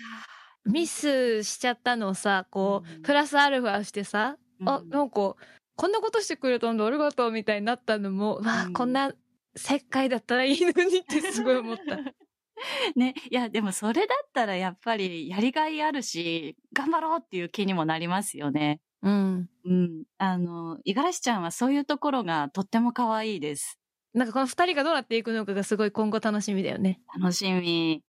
[0.65, 5.35] ミスしちゃったのをさ、こうんう、プラスアルファしてさ、あ、うんなんか、
[5.75, 9.13] こんなことしてくれたんだ、ありがとう、みたいになったのも、わあ、うんこんな、
[9.57, 11.97] 石灰だったらいいのにってすごい思った。
[12.95, 18.81] ね、いや、でもそれだったらやっぱりやりがいあるし、頑張ろうっていう気にもなりますよね。
[19.03, 19.51] うん。
[19.65, 20.05] うん。
[20.19, 23.79] あの、五十嵐ちゃんはそういうところがとっても可愛いです。
[24.15, 27.01] なんかこの二人がどうなっていくのかがすごい今後楽しみだよね。
[27.19, 28.03] 楽しみ。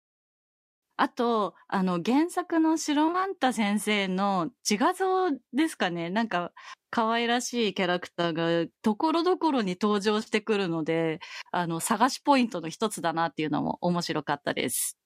[0.96, 6.12] あと、あの、原作の白マンタ先生の自画像ですかね。
[6.12, 6.52] なんか、
[6.92, 8.34] 可愛らしいキャラクター
[8.66, 11.20] が、ところどころに登場してくるので、
[11.52, 15.00] あの、探しポイントの一つだなっていうのも面白かったです。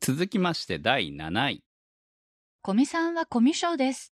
[0.00, 1.64] 続きまして第7位。
[2.62, 4.15] コミさんはコミュ障です。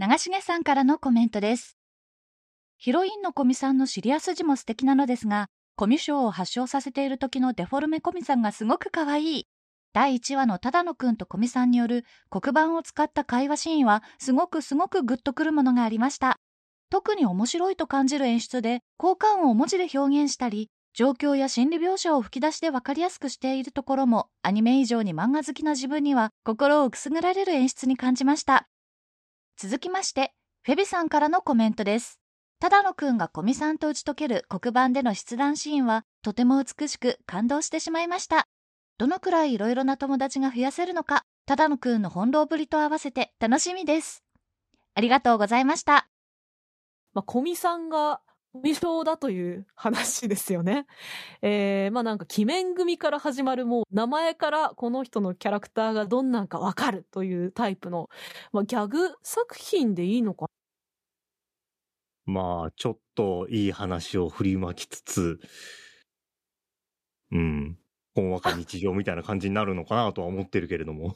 [0.00, 1.76] 長重さんからのコメントです。
[2.78, 9.46] ヒロインのコミさんのシリアス時も素敵なのですが、コミュ障を発症させている時のデフォルメコミさんがすごく可愛い。
[9.92, 16.38] 第1話の只野くんとコミさんによる黒板を使った会話シーンはすごくすごくグッとくるものがありました。
[16.88, 28.69] 特に面白いと感じる演出で効果音を文字で表現したり、状況や心理描写を吹き出しで分かりやすくしているところもアニメ以上に漫画好きな自分には心をくすぐられる演出に感じました。
[29.62, 32.18] 続きまして、フェビさんからのコメントです。
[32.60, 38.46] 只野くんが古見さんと打ち解ける黒板での出談シーンはとても美しく感動してしまいました。
[38.96, 44.24] どのくらいいろいろな友達が増やせるのか、只野くんの翻弄ぶりと合わせて楽しみです。
[44.94, 46.08] ありがとうございました。
[47.12, 50.86] まあ、コミさんが、コミ症だという話ですよね。
[51.42, 58.08] えー、まあなんか、鬼面組から始まるもう、名前からこの人のキャラクターがどんなんかわかるというタイプの、
[58.52, 60.46] まあギャグ作品でいいのか
[62.26, 65.40] まあ、ちょっといい話を振りまきつつ、
[67.32, 67.78] うん、
[68.14, 71.14] ほんわか日常みたいな感じになるのかなとは思ってるけれども。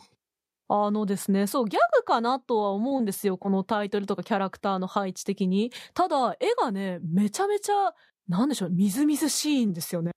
[0.68, 3.36] あのですね、そう、ギャグかなとは思うんですよ。
[3.36, 5.72] このタイトルとかキャラクターの配置的に。
[5.92, 7.94] ただ、絵がね、めちゃめちゃ、
[8.28, 10.12] なんでしょう、みずみずしいんですよね。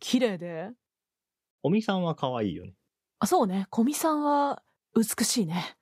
[0.00, 0.70] 綺麗で。
[1.62, 2.74] おみさんは可愛いよね。
[3.20, 4.62] あ、そうね、コミさんは
[4.94, 5.76] 美しいね。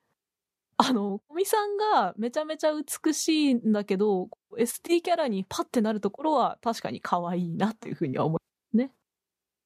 [0.77, 8.39] あの、コミさんがめちゃめちゃ美しいんだけど、ST キャラにパッてなるところは確かに可愛いなっていうふうには思う。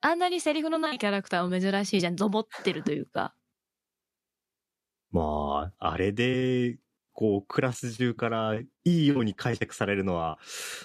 [0.02, 2.16] あんなにセリフのないキャラクターも珍しいじゃん。
[2.16, 3.34] ゾボってるというか。
[5.12, 6.78] まあ、あれで、
[7.14, 10.40] こう、クラス中からいいように解釈されるのは、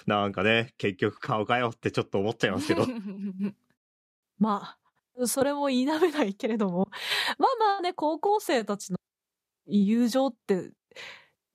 [0.05, 2.85] なんかね、結局顔かよってちょっと思っちゃいますけど。
[4.37, 4.77] ま
[5.17, 6.89] あ、それも否めないけれども。
[7.37, 8.97] まあまあね、高校生たちの
[9.67, 10.71] 友情って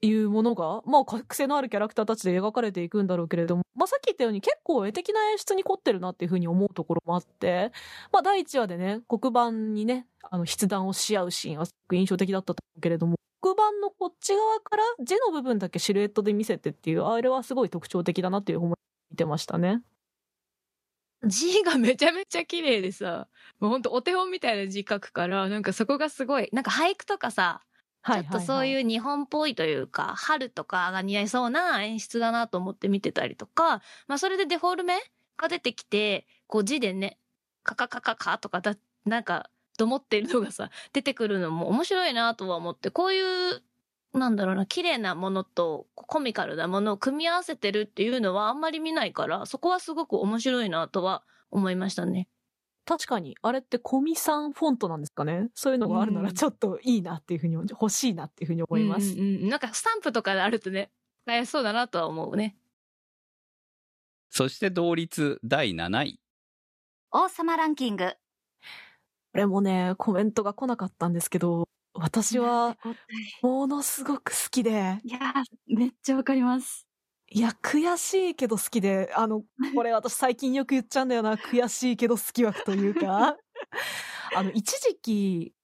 [0.02, 7.72] いうものが、まあ、癖のあるキャラクターたちで描かれていくんだろうけれども、まあさっき言ったように結構絵的な演出に凝ってるなっていうふうに思うところもあって、
[8.12, 18.76] まあ第1話でね、黒板にね、あの、筆談をし合うシーンはすごく印象的だったと思うけれども、黒板のこっち側から字の部分だけシルエットで見せてっていう、あれはすごい特徴的だなっていう思い
[19.10, 19.82] 見てましたね。
[21.26, 27.62] 字がめちゃめちゃ綺麗でさ、もうほんとお手本みたいな字書くから、なんかそこがすごい、なんか俳句とかさ、
[28.06, 28.66] ちょっとそう。
[28.66, 35.00] いう日本っぽいというか、春とかが似合いそうな演出だなと思って見てたりとか、まあそれでデフォルメ
[35.36, 37.18] が出てきて、こう字でね、
[37.62, 43.62] カカカカカとかだ、なんか、どもってるのがさ、 出てくるのも面白いなとは思って、こういう、
[44.12, 52.28] なんだろうな、綺麗なものとコミカルなものを組み合わせてるっていうのはあんまり見ないから、そこはすごく面白いなとは思いましたね。
[52.86, 55.48] 確かに、あれってコミさんフォントなんですかね？
[55.54, 59.12] そういうのがあるなうんらちょっといいなっていうふうに、欲しいなっていうふうに思います。
[59.14, 60.90] うんうんうんなんかスタンプとかであるとね、
[61.24, 62.56] 使えそうだなとは思うね。
[64.30, 66.20] そして同率第7位。
[67.12, 68.16] 王様ランキング。
[69.32, 72.76] これもね、コメントが来なかったんですけど、私は
[73.42, 76.84] ものすごく好きで、いやー、めっちゃわかります。
[77.32, 83.36] いや、悔しいけど好きで、あの、 これ私最近よく言っちゃうんだよな、悔しいけど好き枠というか、
[84.36, 85.54] あの、一時期、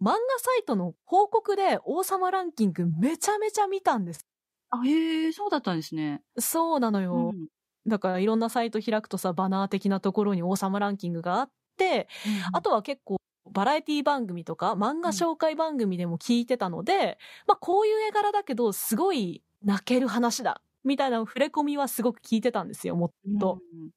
[0.00, 4.26] 漫画サイトの報告で王様ランキングめちゃめちゃ見たんです。
[4.70, 6.22] あ、へえ、そうだったんですね。
[6.38, 7.32] そうなのよ。
[7.32, 7.48] うん
[7.86, 12.06] だからいろんなサイト開くとさ、バナー的なところに王様ランキングがあって、
[12.52, 13.16] あとは結構、
[13.50, 20.60] バラエティ番組とか漫画紹介番組でも聞いてたので、まあこういう絵柄だけど、すごい泣ける話だ。
[20.88, 23.60] みたいな触れ込みはすごく聞いてたんですよ、もっと。
[23.72, 23.90] うん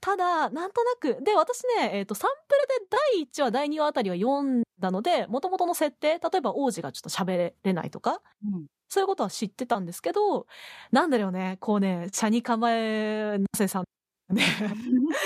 [0.00, 10.46] ただ、なんとなく、で、私ね、えっ、と、サンプルで第1話、第2話あたりは読んだので、元々の設定、例えば王子がちょっと喋れないとか、うんそういうことは知ってたんですけど、
[10.92, 13.84] なんだろうね、こうね、車に構えなせさん。
[14.32, 14.42] ね。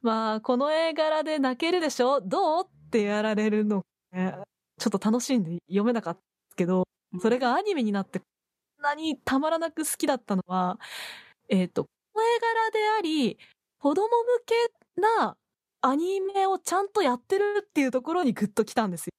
[0.00, 2.22] まあ、この絵柄で泣けるでしょ？
[2.22, 4.36] どうってやられるの、ね、
[4.78, 6.84] ちょっと楽しんで読めなかったんですけど、
[7.20, 8.22] それがアニメになって、
[8.80, 10.78] なにたまらなく好きだったのは、
[11.48, 13.38] えっ、と、この絵柄であり、
[13.78, 14.10] 子供向
[14.46, 15.36] けな
[15.82, 19.12] アニメをちゃんとやってるっていうところにグッときたんですよ。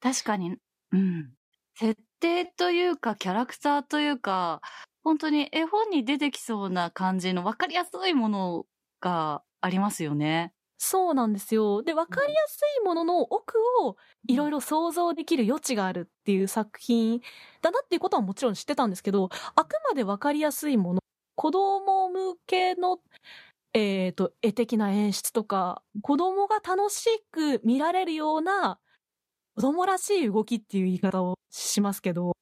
[0.00, 0.56] 確かに、
[0.92, 1.32] うん。
[1.74, 4.60] 設定というか、キャラクターというか、
[5.04, 8.66] 本当に絵本に出てきそうな感じの分かりやすいもの
[9.00, 10.52] がありますよね。
[10.84, 11.84] そうなんですよ。
[11.84, 17.20] で、わかりやすいものの奥をいろいろ想像できる余地があるっていう作品
[17.60, 21.00] だなっていうことはもちろん知ってたんですけど、あくまでわかりやすいもの、
[21.36, 22.98] 子供向けの、
[23.74, 28.80] えっ、と、絵的な演出とか、子供が楽しく見られるような
[29.54, 32.32] 子供らしい動きっていう言い方をしますけど、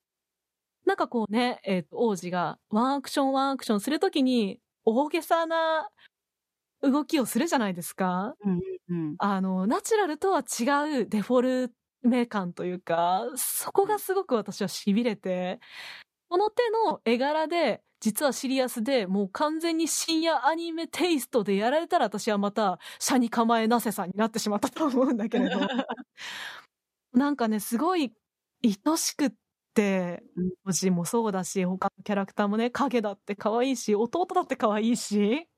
[0.86, 5.90] なんかこうね、えっ、と、王子がワンアクションワンアクションするときに大げさな
[6.82, 8.34] 動きをするじゃないですか。
[8.44, 9.14] うんうん。
[9.18, 15.60] あの、ナチュラルとは違うデフォルメ感というか、そこがすごく私は痺れて、
[16.28, 25.60] この手の絵柄で、実はシリアスで、もう完全に深夜アニメテイストでやられたら私はまた、車に構えなせさんになってしまったと思うんだけれど。
[27.12, 28.12] なんかね、すごい
[28.64, 29.32] 愛しくっ
[29.74, 30.22] て、
[30.66, 35.48] 王子もそうだし、他のキャラクターもね、影だって可愛いし、弟だって可愛いし、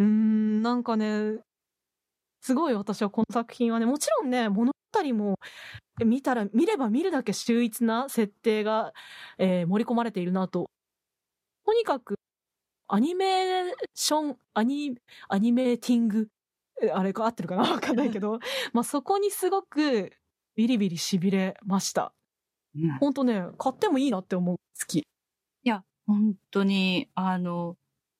[0.00, 1.38] うーん、なんかね、
[2.42, 5.36] すごい私はこの作品はね、もちろんね、物語も
[6.04, 8.92] 見たら、見れば見るだけ秀逸な設定が、
[9.38, 10.70] えー盛り込まれているなと。
[11.66, 12.16] とにかく、
[12.88, 14.96] アニメーション、アニ、
[15.28, 16.28] アニメーティング、
[16.82, 17.62] えあれか合ってるかな？
[17.72, 18.40] わかんないけど、
[18.72, 20.12] まあそこにすごく
[20.56, 22.14] ビリビリ痺れました。
[22.76, 24.56] うんほんとね、買ってもいいなって思う。
[24.56, 24.98] 好き。
[25.00, 25.04] い
[25.64, 27.76] や、本当に、あの、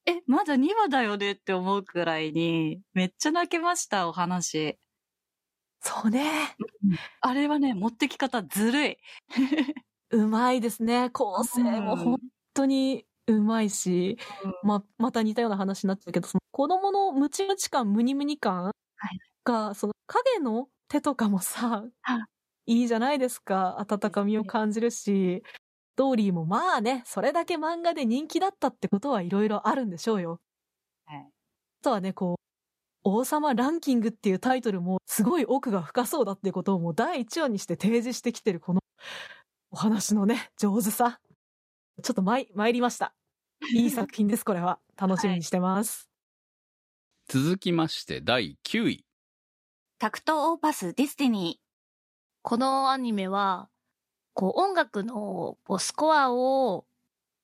[0.06, 4.78] え、まだ2話だよねって思うくらいに、めっちゃ泣けました、お話。
[5.82, 6.30] そうね。
[7.20, 8.98] あれはね、持ってき方ずるい。
[10.10, 11.10] うまいですね。
[11.10, 12.18] 構成も本
[12.54, 14.18] 当にうまいし、
[14.62, 18.72] ま、また似たような話になっちゃうけど、その子供のムチムチ感、ムニムニ感
[19.44, 21.84] が、その影の手とかもさ、
[22.66, 23.78] いいじゃないですか。
[23.80, 25.59] 温かみを感じるし、ス
[26.00, 30.40] トーリーもまあね、それだけ漫画で人気だったってことはいろいろあるんでしょうよ。
[31.04, 32.40] はいあとはね、こう、
[33.04, 38.80] 王様ランキングっていうタイトルもすごい奥が深そうだっていうことをもう第1話にして提示してきてるこの
[39.70, 41.20] お話のね、上手さ。
[42.02, 43.14] ちょっと参りました。
[43.74, 44.78] いい作品です、これは。
[44.98, 46.08] 楽しみにしてます。
[47.28, 49.04] 続きまして第9位。
[49.98, 51.60] takt op.Destiny
[52.40, 53.69] このアニメは、
[54.40, 56.86] こう音楽のこうスコアを、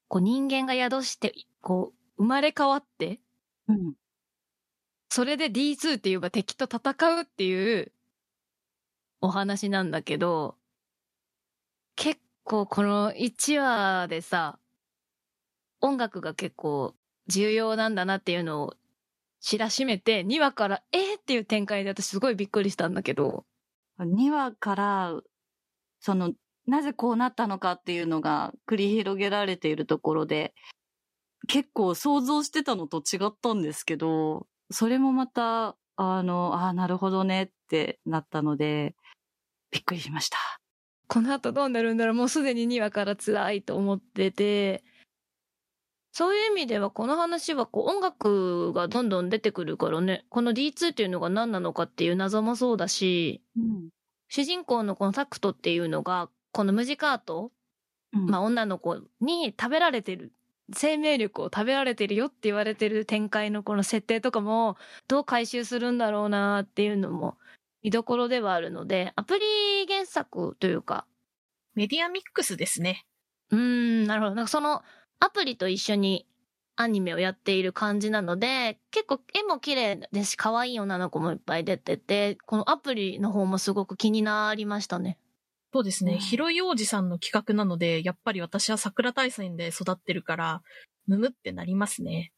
[0.08, 3.72] こう人間が宿して、こう生まれ変わって、ー。
[3.74, 3.94] うん。
[5.10, 7.92] それで D2 って言えば敵と戦うっていう
[9.20, 10.56] お話なんだけど、
[11.96, 14.58] 結構この1話でさ、
[15.82, 16.94] 音楽が結構
[17.26, 18.74] 重要なんだなっていうのを
[19.40, 23.44] 知らしめて、2話からえーっていう展開で私すごいびっくりしたんだけど、
[23.98, 25.20] 2話から、
[26.00, 26.32] その、
[26.66, 30.54] なぜこうなったのかっていうのが繰り広げられているところで、
[31.46, 38.94] 結構想像してたのと違ったんですけど、それもまた、あの、ああ、なるほどねってなったので、
[39.70, 40.38] びっくりしました。
[41.08, 44.82] この後どうなるんだろうもうすでに2話から辛いと思ってて、
[46.12, 53.88] そういう意味ではこの話はこう音楽がどんどん出てくるからね、この D2 っていうのが何なのかっていう謎もそうだし、うん。
[54.28, 57.52] 主人公のこのタクトっていうのが、このムジカート、
[58.14, 60.32] うんまあ女の子に食べられてる、
[60.72, 67.36] 生命力を食べられてるよって言われてる展開のこの設定とかも、どう回収するんだろうなっていうのも
[67.82, 71.06] 見どころではあるので、アプリ原作というか、
[71.74, 73.04] メディアミックスですね。
[73.50, 74.34] うーん、なるほど。
[74.34, 74.82] なんかその
[75.20, 76.26] アプリと一緒に
[76.76, 85.18] アニメをやっている感じなので、結構絵も綺麗ですし、可愛い女の子もいっぱい出てて、このアプリの方もすごく気になりましたね。
[85.76, 86.14] そうですね。
[86.14, 90.62] うん広い王子さんの企画なので、やっぱり私は桜大戦で育ってるから、
[91.06, 92.32] むむってなりますね。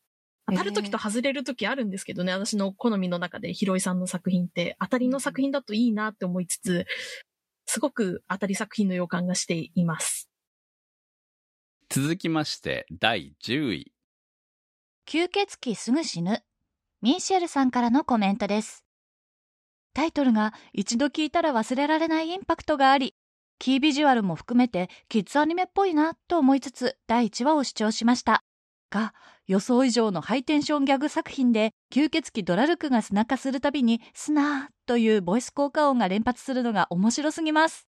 [0.51, 6.85] 当たる時と外れる時あるんですけどね、私の好みの中で広いさんの作品って当たりの作品だといいなって思いつつ、
[7.67, 10.29] すごく当たり作品の予感がしています。
[11.89, 13.93] 続きまして第10位。
[15.07, 16.43] 吸血鬼すぐ死ぬ。
[17.03, 18.85] ミンシェルさんからのコメントです。
[19.95, 23.17] タイトルが一度聞いたら忘れられないインパクトがあり、
[23.59, 28.45] キービジュアルも含めてキッズアニメっぽいなと思いつつ第1話を視聴しました。
[28.91, 29.15] が、
[29.47, 37.87] 予想以上のハイテンションギャグ作品で吸血鬼ドラルクが砂化するたびにスナーというボイス効果音が連発するのが面白すぎます。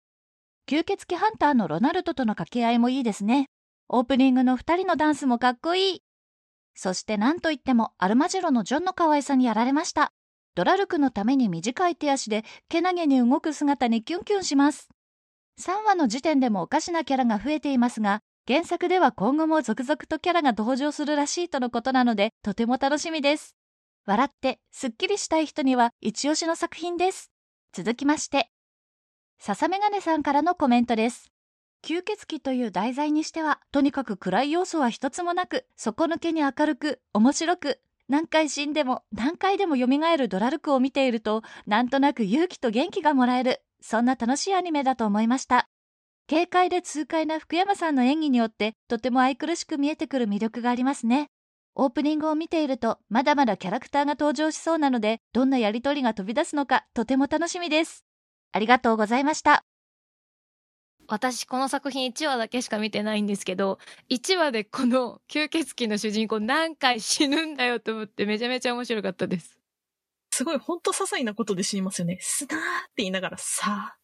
[0.69, 3.47] 吸血鬼ハンターのロナルドとの掛け合いもいいですね。
[3.89, 6.01] オープニングの2人のダンスもかっこいい。
[6.75, 10.11] そして何といってもアルマジロのジョンの可愛さにやられました。
[10.55, 14.89] ドラルクのために短い手足でけなげに動く姿にキュンキュンします。
[15.59, 23.55] 3話の時点でもおかしなキャラが増えていますが、原作では今後も続々とキャラが登場するらしいとのことなので、とても楽しみです。
[24.05, 27.31] 笑って、すっきりしたい人には一押しの作品です。
[27.73, 28.49] 続きまして、
[29.39, 31.31] 笹メガネさんからのコメントです。
[31.83, 39.85] 吸血鬼という題材にしては、とにかく暗い要素は一つもなく、底抜けに明るく、面白く、何回死んでも何回でも蘇
[40.17, 45.69] るドラルクを見ていると、なんとなく勇気と元気がもらえる、そんな楽しいアニメだと思いました。
[46.29, 51.29] 軽快で痛快な福山さんの演技によって、とても愛くるしく見えてくる魅力がありますね。
[51.75, 58.03] オープニングを見ていると、まだまだキャラクターが登場しそうなので、どんなやりとりが飛び出すのか、とても楽しみです。
[58.51, 59.63] ありがとうございました。
[61.09, 69.56] 私この作品1話だけしか見てないんですけど1話でこの吸血鬼の主人公何回死ぬんだよと思ってめちゃめちゃ面白かったです
[70.37, 72.19] すごい、ほんと些細なことで死にますよね。
[72.21, 73.97] すなーって言いながら、さあ。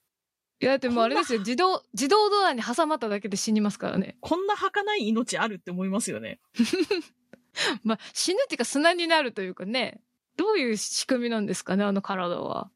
[0.60, 6.40] いやだってもうあれですよ自動自動ドアに挟まっただけで死にますからねこんな儚い命あるって思いますよね。
[7.84, 10.00] まあ死ぬっていうか砂になるというかね
[10.38, 12.72] どういう仕組みなんですかねあの体は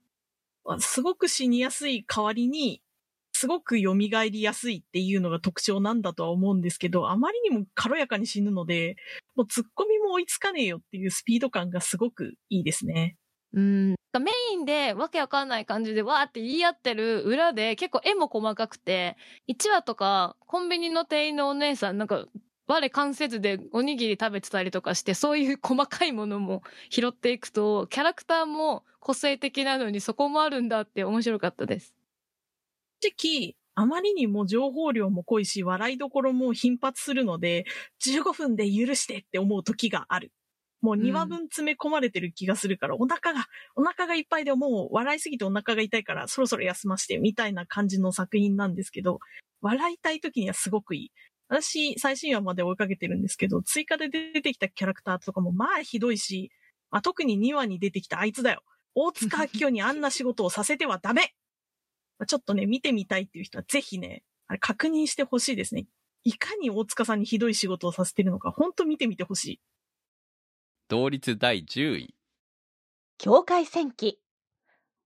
[0.79, 2.81] すごく死にやすい代わりに、
[3.31, 8.97] すごく蘇りやすいっていうのが特徴なんだとは思うんですけど、あまりにも軽やかに死ぬので、
[9.35, 13.15] もう突っ込みも追いつかねえよっていうスピード感がすごくいいですね。
[13.53, 19.15] うんメインでわけわかんない感じでわーって言い合ってる裏で結構絵も細かくて
[19.47, 22.25] 1話とかコンビニの店員のお姉さんなんか
[22.67, 31.93] 我関せずでおにぎり食べてたりとかしてそういう細かいものも拾っていくとキャラクターも個性的なのにそこもあるんだって面白かったです
[33.01, 37.65] 正直、あまりにも情報量も濃いし、笑いどころも頻発するので、
[38.05, 40.31] 15分で許してって思う時がある。
[40.81, 49.19] もう2話分詰め込まれてる気がするから、お腹が、お腹がいっぱいでもう笑いすぎてお腹が痛いからそろそろ休ましてみたいな感じの作品なんですけど、
[49.61, 51.11] 笑いたい時にはすごくいい。
[51.49, 56.51] 私、最新話まで追いかけてるんですけど、追加で出てきたキャラクターとかもまあひどいし、
[56.91, 58.61] まあ、特に2話に出てきたあいつだよ。
[58.95, 61.33] 大塚明夫にあんな仕事をさせてはダメ
[62.17, 65.85] まあちょっとね、見てみたいっていう人はぜひね、あれ確認してほしいですね。
[66.23, 69.61] いかに大塚さんにひどい仕事をさせてるのか、ほんと見てみてほしい。
[70.89, 72.15] 同率第10位。
[73.17, 74.21] 境界戦記。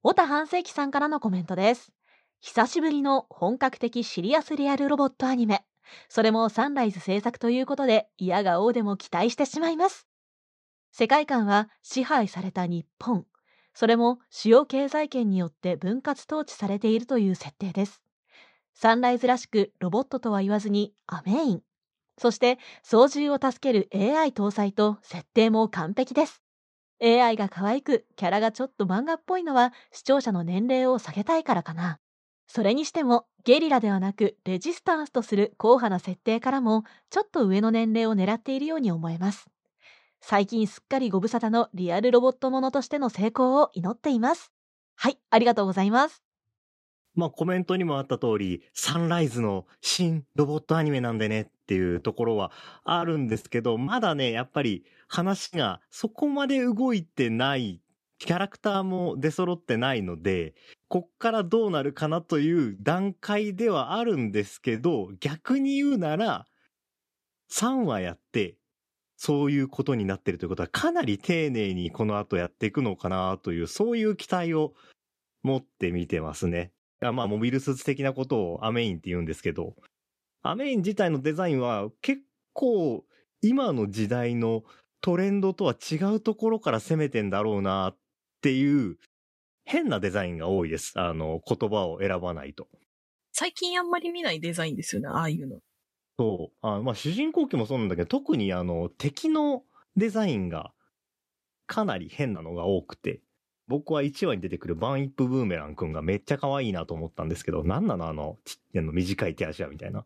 [0.04, 1.92] 小田半世紀さんからのコメントです。
[2.40, 5.66] 久しぶりの本格的シリアスリアルロボットアニメ。
[6.08, 10.08] それもサンライズ制作ということで、嫌が王でも期待してしまいます。
[10.92, 13.26] 世界観は支配された日本。
[13.74, 18.04] それも主要経済圏によって分割統治されているという設定です。
[18.76, 21.64] サンライズらしくロボットとは言わずにアメイン。
[22.22, 26.44] そして操縦を助ける AI 搭載と設定も完璧です。
[27.02, 32.00] AI が可愛く、キャラがちょっと漫画っぽいのは視聴者の年齢を下げたいからかな。
[32.46, 39.48] それにしても、ゲリラではなくレジスタンスとする硬派な設定からも、ちょっと上の年齢を狙っているように思えます。
[40.20, 44.52] 最近すっかりご無沙汰のリアルロボットものとしての成功を祈っています。
[44.96, 46.22] はい、ありがとうございます。
[47.16, 52.52] まあコメントにもあった通り、サンライズの新ロボットアニメなんでねっていうところは
[52.84, 57.82] あるんですけど、まだね、やっぱり話がそこまで動いてない、
[58.20, 60.54] キャラクターも出揃ってないので、
[60.90, 66.46] こっからどうなるかなという段階ではあるんですけど、逆に言うなら、
[67.54, 68.58] 3話やって、
[69.16, 74.74] そういうことになってるということは、かなり丁寧にこの後やっていくのかなという、そういう期待を
[75.42, 76.74] 持って見てますね。
[77.00, 79.74] まあ、モビルスーツ的なことをアメインって言うんですけど、
[80.42, 82.22] アメイン自体のデザインは結
[82.54, 83.06] 構
[83.42, 84.64] 今の時代の
[85.02, 87.98] トレンドとは違うところから攻めてんだろうなっ
[88.42, 88.98] ていう
[89.66, 90.94] 変なデザインが多いです。
[91.00, 92.68] あの、言葉を選ばないと。
[93.32, 95.60] 最近あんまり見ないデザインですよね、ああいうの。
[96.20, 96.68] そう。
[96.68, 99.64] あまあ、主人公機もそうなんだけど、特にあの、敵の
[99.96, 100.74] デザインが
[101.68, 103.22] かなり変なのが多くて、
[103.68, 110.06] 僕は1話に出てくるバンイップブーメラン君がめっちゃ可愛いなと思ったんですけど、なんなのあの、ちあの短い手足はみたいな。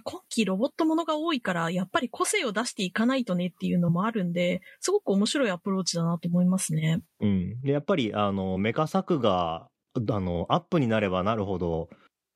[0.00, 7.02] 今期ロボットものが多いから、やっぱり個性を出していかないとねっていうのもあるんで、すごく面白いアプローチだなと思いますね。
[7.20, 7.60] うん。
[7.60, 11.88] で、やっぱり、あの、メカ作が、あの、アップになればなるほど、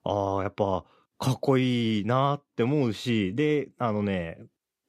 [0.05, 0.85] ああ、やっぱ、
[1.19, 4.39] かっこいいなって思うし、で、あのね、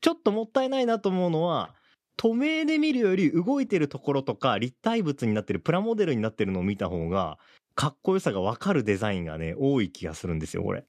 [0.01, 1.74] ちょっともったいないなと思うのは、
[2.18, 7.38] 透明で見るより動いてるところとか、立体物になってる、プラモデルになってるのを見た方が、
[7.76, 10.86] かっこよさがわかるデザインがね、多い気がするんですよ、これ。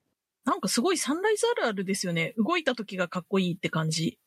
[0.49, 2.33] なんかすごいサンライズあるあるですよね。
[2.39, 4.19] 動いた時がかっこいいって感じ。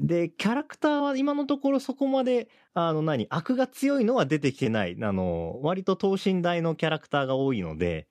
[0.00, 4.96] で、キャラクターは今のところそこまで、あの何、悪が強いのは出てきてない。
[5.00, 8.08] あの、割と等身大のキャラクターが多いので、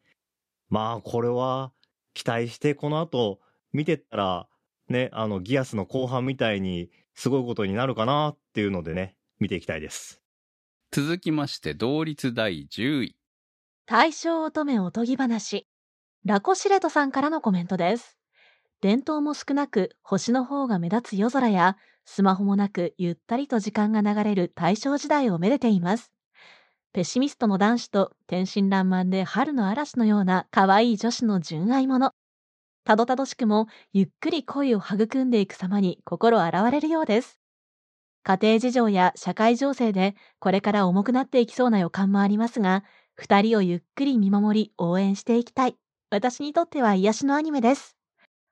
[0.69, 1.73] まあ、これは
[2.13, 3.41] 期待してこの後
[3.73, 4.47] 見てったら、
[4.87, 10.21] ね、あの、ギアスの後半みたいにすごいことになるかなっていうのでね、見ていきたいです。
[10.91, 13.15] 続きまして、同率第10位。
[13.85, 15.67] 大正乙女おとぎ話。
[16.27, 18.17] ラコシレトさんからのコメントです。
[18.81, 26.11] 伝統も少なく星の方が目立つ夜空や、スマホもなくゆったりと時間が流れる大正時代をめでています。
[26.91, 32.13] ペシミストの男子と天真爛漫で春の嵐のような可愛い女子の純愛者。
[32.83, 37.39] たどたどしくもゆっくり恋を育んでいく様に心洗われるようです。
[38.23, 42.83] 家庭事情や社会情勢でこれから重くなっていきそうな予感もありますが、
[43.15, 45.77] 二人をゆっくり見守り応援していきたい。
[46.09, 47.97] 私にとっては癒しのアニメです。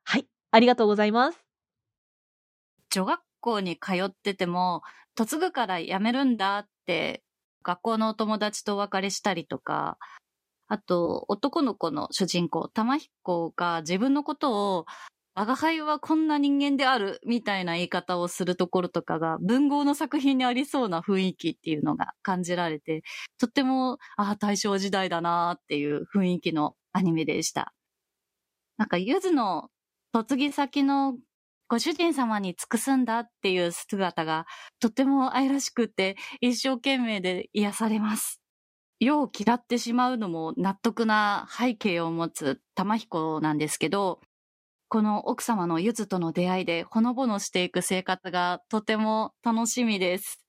[0.04, 1.40] はい、ありがとうございます。
[2.90, 4.82] 女学校に通ってても、
[5.18, 7.24] 嫁ぐから辞めるんだって、
[7.64, 9.98] 学校のお友達とお別れしたりとか、
[10.68, 14.86] あと、男の子の主人公、玉彦が自分のことを、
[15.34, 23.04] 我が輩はこんな人間である、みたいな言い方をするところとかが、文豪の作品にありそうな雰囲気っていうのが感じられて、
[23.38, 27.74] とっても、ああ、大正時代だなっていう雰囲気のアニメでした。
[28.78, 29.70] なんか、ゆずの
[30.14, 31.18] 嫁ぎ先の
[31.68, 34.46] ご主人様に尽くすんだっていう姿が
[34.80, 38.40] とても愛らしくて一生懸命で癒されます。
[39.00, 44.22] 世を嫌ってしまうのも納得な背景を持つ玉彦なんですけど、
[44.88, 50.46] この奥様のゆずとの出会いでほのぼのしていく生活がとても楽しみです。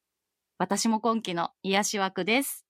[0.58, 2.65] 私も今期の癒し枠です。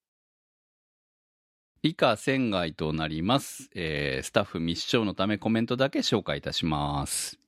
[1.86, 3.70] 以下仙外となります。
[3.74, 7.38] えースタッフ密唱のためコメントだけ紹介いたします。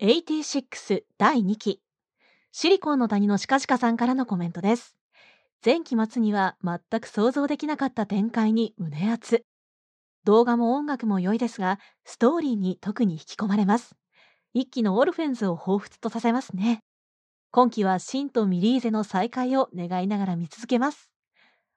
[0.00, 1.80] 86第2期。
[2.52, 4.96] シリコンの谷のシカシカさんからのコメントです。
[5.64, 9.44] 前期末には全く想像できなかった展開に胸熱。
[10.24, 13.94] 動画も音楽も良いですが、ストーリーに特に引き込まれます。
[14.52, 16.80] 一期のオルフェンズを彷彿とさせますね。
[17.52, 21.10] 今期はシンとミリーゼの再会を願いながら見続けます。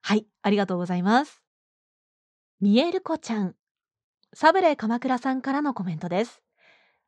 [0.02, 1.43] はい、ありがとうございます。
[2.64, 3.56] 見える子ちゃん。
[4.34, 6.42] サブレ鎌倉さんからのコメントです。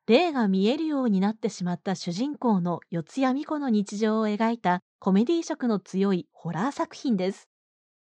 [0.06, 7.48] 霊が見えるようになってしまった主人公の四谷美子の日常を描いたコメディ色の強いホラー作品です。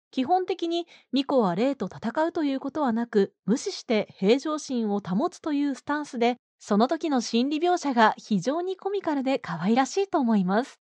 [0.10, 10.80] 基本的に美子は霊と戦うということはなく、無視して平常心を保つというスタンスで、その時の心理描写が非常にコミカルで可愛らしいと思います。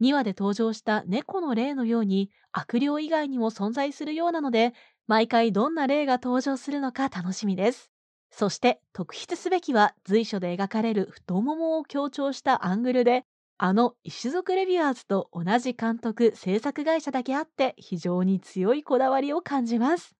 [0.00, 4.74] 2話で登場した猫の霊のように悪霊以外にも存在するようなので、
[5.06, 7.90] 毎回どんな霊が登場するのか楽しみです。
[8.30, 13.24] そして特筆すべきは随所で描かれる太ももを強調したアングルで、
[13.58, 20.16] あの石族レビュアーズと同じ監督制作会社だけあって非常に強いこだわりを感じます。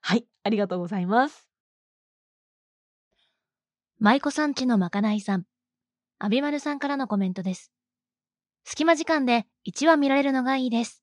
[0.00, 1.48] はい、ありがとうございます。
[4.00, 5.44] 舞妓さんちのまかないさん。
[6.18, 7.72] アビマルさんからのコメントです。
[8.64, 11.02] 隙間時間で1話見られるのがいいです。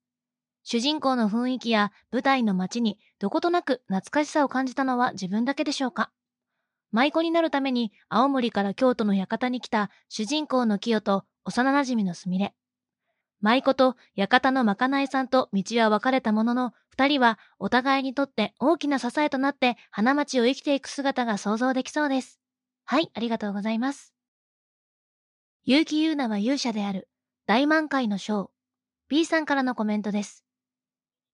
[0.63, 6.09] 主人公の雰囲気や舞台の街にどことなく懐かしさを感じたのは自分だけでしょうか？
[6.91, 12.55] 舞妓になるために青森から京都の館に来た主人公の清と幼馴染のすみれ。
[13.39, 22.39] 舞妓と館のまかないさんと道は分かれたものの、二人はお互いにとって大きな支えとなって花街を生きていく姿が想像できそうです。
[22.85, 24.15] はい、ありがとうございます。
[25.67, 27.07] 結城優奈は勇者である。
[27.45, 28.49] 大満開のショー。
[29.09, 30.43] B さんからのコメントです。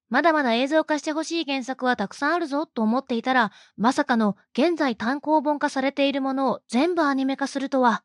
[0.10, 8.04] まだまだ映像化してほしい原作はたくさんあるぞと思っていたら、まさかの現在単行本化されているものを全部アニメ化するとは。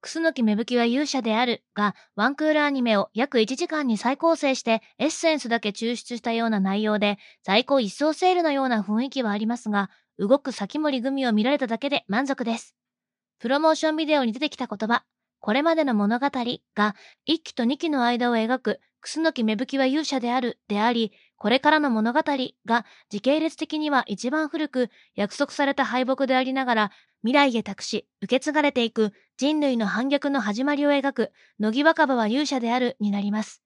[0.00, 12.76] 楠木芽吹は勇者であるが、ワンクールアニメを約1時間に再構成してエッセンスだけ抽出したような内容で、在庫一掃セールのような雰囲気はありますが、動く先森組を見られただけで満足です。
[13.40, 15.04] プロモーションビデオに出てきた言葉、
[15.40, 16.30] これまでの物語が
[17.26, 22.20] 1期と2期の間を描く楠木芽吹は勇者であるであり、これからの物語
[22.66, 26.90] が時系列的には一番古く約束された敗北でありながら
[27.22, 33.62] 未来へ託し受け継がれていく人類の反逆の始まりを描く乃木若葉は勇者であるになります。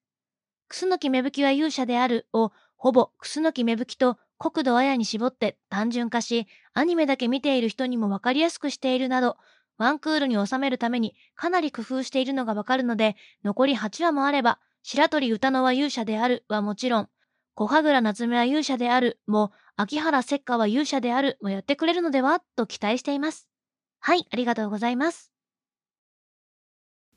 [0.68, 9.36] 楠木芽吹は勇者であるをほぼ楠木芽吹と国土綾に絞って単純化し、アニメだけ見ている人にもわかりやすくしているなど、
[9.78, 17.08] ワンクールに収めるためにかなり工夫しているのがわかるので、残り8話もあれば、白鳥歌乃は勇者であるはもちろん、
[17.54, 22.42] 小羽倉夏目は勇者であるも、秋原石花は勇者であるもやってくれるのでは？
[22.54, 23.48] と期待しています。
[24.00, 25.32] はい、ありがとうございます。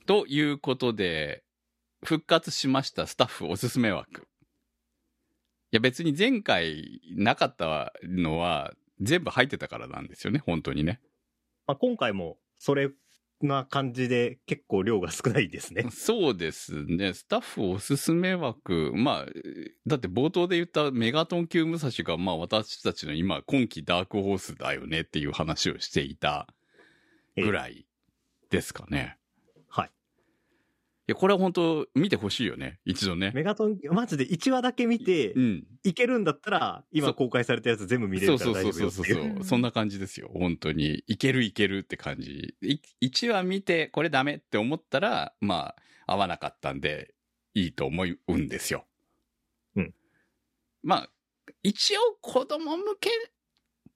[0.06, 1.44] ということで、
[2.06, 4.22] 復活しましたスタッフおすすめ枠。
[4.22, 11.02] いや別に前回なかったのは全部入ってたからなんですよね、本当にね。
[11.68, 12.92] まあ、今回もそれ
[13.42, 15.86] な感じで結構量が少ないですね。
[15.92, 17.14] そうですね。
[17.14, 18.92] スタッフおすすめ枠。
[18.96, 19.26] まあ、
[19.86, 26.48] だって冒頭で言ったメガトン級武蔵が、まあ私たちの今、今季ダークホースだよねっていう話をしていた
[27.36, 27.86] ぐらい
[28.50, 29.18] ですかね。
[31.08, 31.14] はい。
[31.14, 32.80] や、これは本当見てほしいよね。
[32.86, 33.32] 一度ね。
[33.34, 35.64] メガトン、マジで1話だけ見てう、ん。
[35.84, 39.36] いけるんだったら、今公開されたやつ全部見れるから大そうそうそう丈夫よっていう。
[39.36, 39.44] そう。
[39.46, 40.30] そんな感じですよ。
[40.34, 41.04] 本当に。
[41.08, 42.56] いけるいけるって感じ。
[42.62, 47.14] い1話見て、これダメって思ったら、まあ、合わなかったんで、
[47.54, 48.86] いいと思うんですよ。
[49.76, 49.94] うん。
[50.84, 51.10] まあ、
[51.64, 53.14] 一応子供向けっ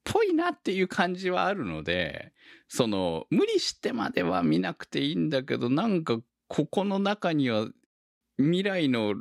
[0.04, 2.32] ぽいなっていう感じはあるので、
[2.68, 6.20] その、無理してまでは見なくていいんだけど、なんか、
[6.52, 7.68] ここの中には、
[8.38, 9.14] 未来の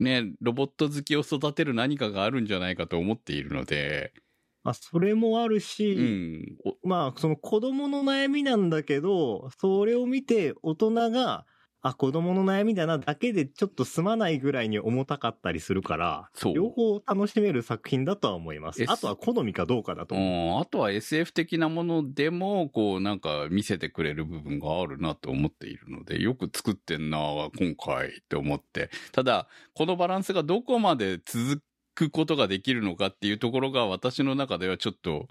[0.00, 4.14] ね、ロボット好きを育てる何かがあるんじゃないかと思っているので、
[4.62, 5.60] まあ、それもある
[5.94, 6.58] うし、ん。
[6.64, 11.46] おまあ、その子供の悩みなんだけど、それを見て大人が、
[11.84, 18.82] あ、子供の悩みだなだけでちょっと済まないぐらいに重たかったりするから、そう両方楽しめる作品だとは思います。
[18.82, 20.58] S あとは好みかどうかだとう思う。
[20.58, 27.18] ん、あとは SF 的なものでも、こう、なんか見せてくれる部分があるなと思っているので、よく作ってんな、
[27.58, 28.88] 今回って思って。
[29.12, 31.62] ただ、このバランスがどこまで続
[31.94, 35.28] くことができるのかっていうところが、私の中ではちょっと、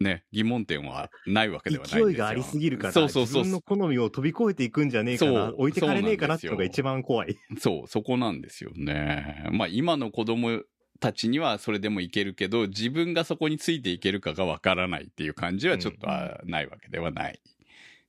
[0.00, 2.06] ね、疑問点はないわけではないんですよ。
[2.06, 7.36] 勢いがありすぎるから、そうそうそう自分の好みを飛び越えていくんじゃねえかなそう、置いてかれねえかなっていうのが一番怖い。
[7.58, 9.48] そう、そこなんですよね。
[9.50, 10.62] まあ今の子供
[11.00, 17.40] たちにはそれでもいけるけど、自分がそこについていけるかがわからないっていう感じはちょっとあないわけではない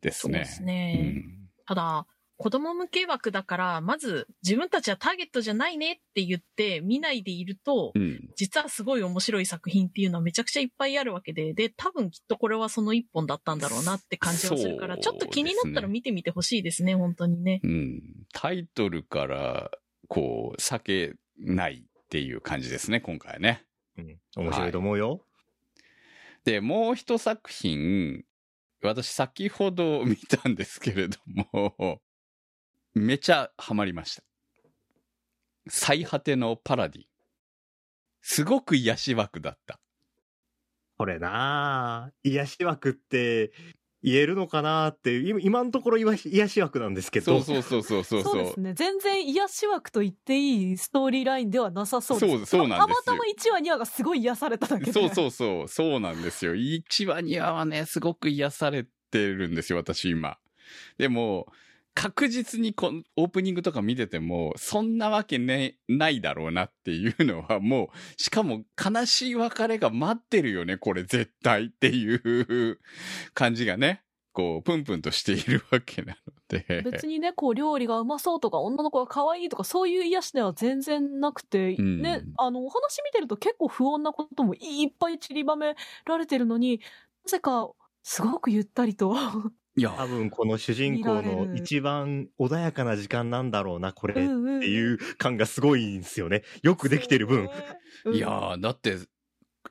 [0.01, 0.33] ですね。
[0.33, 1.23] そうですね。
[1.65, 2.05] ただ、
[2.39, 8.01] 子供向け枠だから、まず自分たちはターゲットじゃないねって言って見ないでいると、うん。
[8.01, 8.29] うん。
[8.37, 17.59] 実はすごい面白い作品っていうのはめちゃくちゃいっぱいあるわけで、で、多分きっとこれはその一本だったんだろうなって感じはするから、そうちょっと気になったら見てみてほしいですね、本当にね。
[17.61, 18.01] うん。
[18.31, 19.69] タイトルから、
[20.07, 23.65] こう、避けないっていう感じですね、今回ね。
[23.97, 25.25] うん面白いと思うよ。
[26.45, 28.23] で、もう一作品、
[28.81, 31.17] 私先ほど見たんですけれど
[31.51, 32.01] も、
[33.00, 34.24] めちゃハマりました。
[35.70, 37.06] 最果てのパラディン。
[38.22, 39.80] すごく癒し枠だった。
[40.97, 43.54] これなあ癒し枠って
[44.04, 47.41] 言えるのかなって、今今のところ癒し癒し枠なんですけど。
[47.41, 48.34] そうそうそうそうそう。
[48.34, 48.74] そうですね。
[48.74, 52.38] 全然癒し枠と言っていいストーリーラインではなさそうです。
[52.38, 54.91] そうそうなんですよたまたま1話2話がすごい癒されただけで。
[54.91, 56.54] そうそうそう、そうなんですよ。
[56.54, 60.38] 1話2話はね、すごく癒されてるんですよ、私今。
[60.97, 61.47] でも、
[62.00, 72.80] 確実にこのオープニングとか見てても、そんなわけね、ないだろうなっていうのはもう、しかも悲しい別れが待ってるよね、これ絶対っていう
[73.34, 76.84] 感じがね、こう、プンプンとしているわけなので。
[76.84, 85.76] 別にね、こう、料理がうまそうとか、女の子が可愛いとか、そういう癒しでは全然なくて、うんね、あの、お話見てると結構不穏なこともいっぱい散りばめ
[86.06, 86.80] られてるのに、
[87.26, 87.70] なぜか、
[88.04, 89.14] すごくゆったりと。
[89.88, 94.21] 多分この主人公の一番穏やかな時間なんだろうな、これって
[94.67, 96.43] いう感がすごいんですよね。
[96.63, 97.49] よくできてる分。
[98.05, 98.15] うん。
[98.15, 98.97] いやー、だって、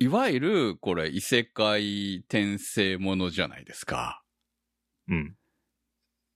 [0.00, 4.22] いわゆる、これ、異世界転生ものじゃないですか。
[5.08, 5.36] うん。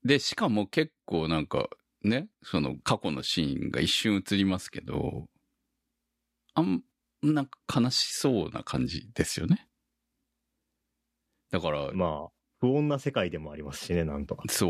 [0.04, 1.68] で、しかも結構なんか、
[2.02, 5.28] ね、その過去のシーンが一瞬映りますけど、
[6.54, 6.82] あん、
[7.22, 9.68] なんか悲しそうな感じですよね。
[11.50, 12.30] だから、まあ、
[12.62, 14.44] 不穏な世界でもありますしね、なんとか。
[14.48, 14.68] そ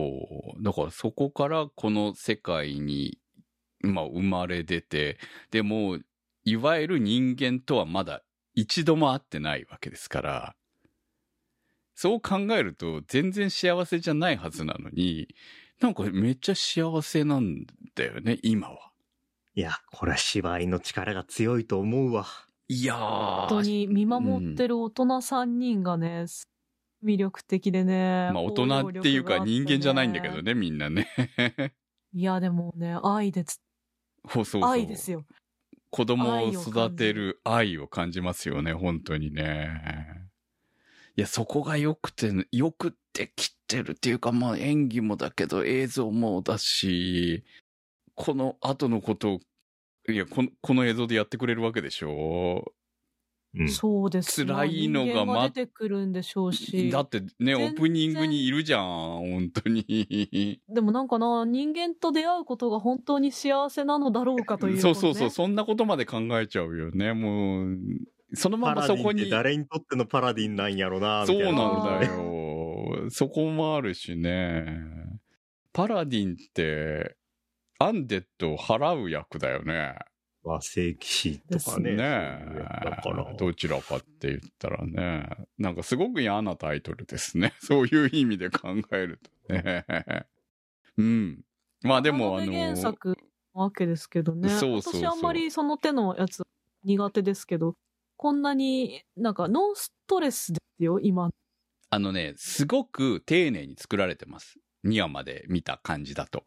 [0.59, 0.63] う。
[0.65, 3.19] だからそこからこの世界に、
[3.81, 5.19] まあ生まれ出て、
[5.51, 5.99] でも、
[6.43, 8.23] いわゆる人間とはまだ
[8.55, 10.57] 一度も会ってないわけですから、
[11.95, 15.29] そう考えると全然幸せじゃないはずなのに、
[15.79, 18.91] なんかめっちゃ幸せなんだよね、今は。
[19.55, 22.25] いや、これは芝居の力が強いと思うわ。
[22.69, 23.41] いやー。
[23.41, 26.25] 本当に見守ってる大人3人がね、
[27.05, 28.31] 魅力的でね。
[28.33, 30.43] まあ大人っていうか人間じゃないんだけど。
[30.43, 31.09] ね、みんなね。
[32.15, 33.61] いや、でもね、愛です。
[34.29, 34.65] そうそう。
[34.65, 35.25] 愛ですよ。
[35.91, 39.83] 子供を育てる愛を感じますよね、本当にね。
[41.17, 47.45] いや、そこが良くて、よくできてるっていうか、まあ演技もだけど映像もだし、
[48.15, 49.41] この後のことを、
[50.09, 52.73] いや、この、この映像でやってくれるわけでしょ
[53.55, 53.69] うん。
[53.69, 56.91] そうです辛いのがま出てくるんでしょうし。
[56.91, 60.61] だってね、オープニングにいるじゃん、本当に。
[60.69, 64.81] でもなんかな、人間と出会うことが本当に幸せなのだろうかという、ね。
[64.83, 67.79] そうそうそう、そんなことまで考えちゃうよね、もう。
[68.35, 69.31] そのまパまそこにラディンって。
[69.31, 71.53] 誰にとってのパラディンなんやろな、みたそいうな。
[71.53, 73.09] なんだよ。
[73.11, 74.65] そこもあるしね。
[75.73, 77.17] パラディンって、
[77.79, 79.97] アンデッドを払う役だよね。
[80.45, 81.93] 和世騎士とかね。
[81.93, 83.35] ねだから。
[83.35, 85.29] どちらかって言ったらね。
[85.59, 87.55] なんかすごく嫌なタイトルですね。
[87.63, 89.85] そういう意味で考えるとね。
[90.99, 91.45] うん。
[91.83, 93.09] まあでも、あアナベ原の、作
[93.55, 94.49] なわけですけどね。
[94.49, 96.43] そうそうそう私あんまりその手のやつ
[96.85, 97.75] 苦手ですけど、
[98.17, 101.31] こんなになんかノンストレスですよ、今。
[101.91, 104.59] あのね、すごく丁寧に作られてます。
[104.85, 106.45] 2話まで見た感じだと。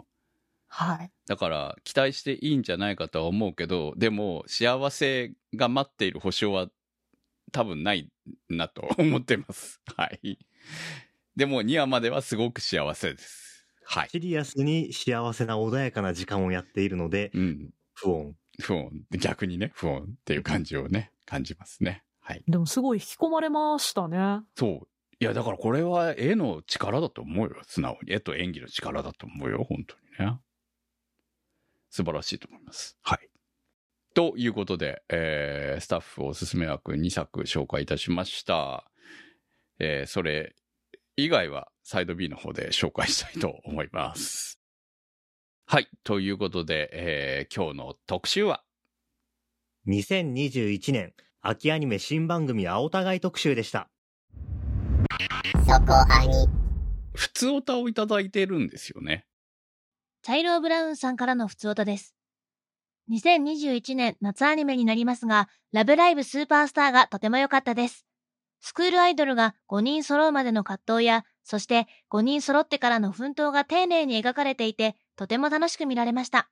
[0.77, 1.11] はい。
[1.25, 6.67] だから、期待していいんじゃないかとは思うけど、でも、幸せが待っている保証は
[7.53, 8.11] 多分ない
[8.49, 9.79] なと思ってます。
[9.95, 10.37] はい。
[11.37, 13.65] でも、2話まではすごく幸せです。
[13.85, 14.09] はい。
[14.09, 17.69] シリアスに幸せな穏やかな時間をやっているので、うん。
[17.93, 18.33] 不穏。
[18.59, 18.89] 不穏。
[19.17, 22.03] 逆にね、不穏っていう感じをね、感じますね。
[22.19, 22.43] はい。
[22.49, 24.41] でもすごい引き込まれましたね。
[24.55, 24.87] そう。
[25.21, 27.55] いや、だからこれは絵の力だと思うよ。
[27.63, 28.11] 素直に。
[28.11, 29.63] 絵と演技の力だと思うよ。
[29.63, 30.37] 本当にね。
[31.95, 32.97] 素晴らしいと思います。
[33.03, 33.29] はい。
[34.13, 38.83] ということで、えー、スタッフおすすめ枠2作紹介いたしました。
[39.79, 40.55] えー、それ
[41.15, 44.59] 以外はサイド B の方で紹介したいと思います。
[45.65, 45.87] はい。
[46.03, 48.65] ということで、えー、今日の特集は、
[49.87, 53.87] 2021年秋アニメ新番組青互い特集でした。
[55.65, 56.49] そこアニ
[57.13, 59.25] 普通オタをいただいてるんですよね。
[60.25, 62.15] チャイロー・ブラウンさんからの普通歌です。
[63.11, 68.07] 2021年夏アニメになりますが、ラブライブスーパースターがとても良かったです。
[68.59, 76.49] スクールアイドルが5人揃うまでの葛藤や、そして5人揃ってからの奮闘が丁寧に描かれていて、とても楽しく見られました。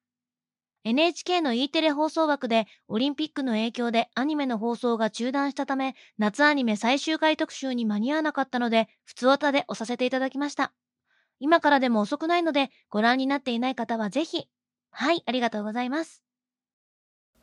[0.84, 10.74] NHK の E テレ放送枠でオリンピックの影響でアニメの放送が中断したため、夏アニメ最終回特集に間に合わなかったので、普通歌で押させていただきました。
[11.44, 14.48] 今からでも遅くないので、ご覧になっていない方はぜひ。
[14.91, 16.24] はい、ありがとうございます。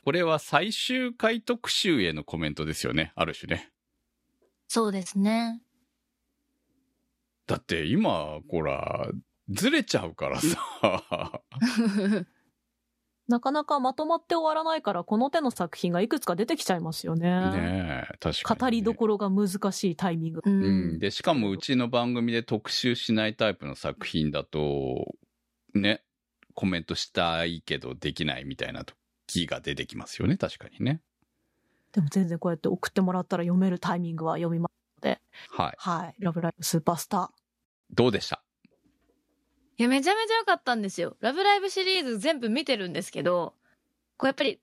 [0.07, 3.13] これは最終回特集へのコメントですよね。
[3.15, 3.71] ある種ね。
[4.69, 5.61] そうですね。
[7.47, 9.07] だって今、ほら、
[9.51, 11.43] ずれちゃうからさ。
[13.31, 17.31] なかなかまとまって終わらないから、この手の作品がいくつか出てきちゃいますよね。
[17.31, 18.61] ねえ、確かに、ね。
[18.61, 20.43] 語りどころが難しいタイミング。
[20.45, 20.53] うう
[20.97, 20.99] ん。
[20.99, 25.15] で、しかもうちの番組で特集しないタイプの作品だと、
[25.75, 26.03] ね、
[26.55, 28.85] コメントしたいけどできないみたいな
[29.29, 31.01] 時が出てきますよね、確かにね。
[31.93, 34.73] でも全然こうやって送ってもらったら読めるタイミングは読みます
[35.05, 35.21] ので。
[35.51, 35.75] はい。
[35.79, 36.15] はい。
[36.19, 37.29] ラブライブスーパースター。
[37.93, 38.43] どうでした？
[39.81, 41.17] いや、めちゃめちゃ良かったんですよ。
[41.21, 43.55] ラブライブシリーズ全部見てるんですけど、
[44.19, 44.61] こうやっぱり、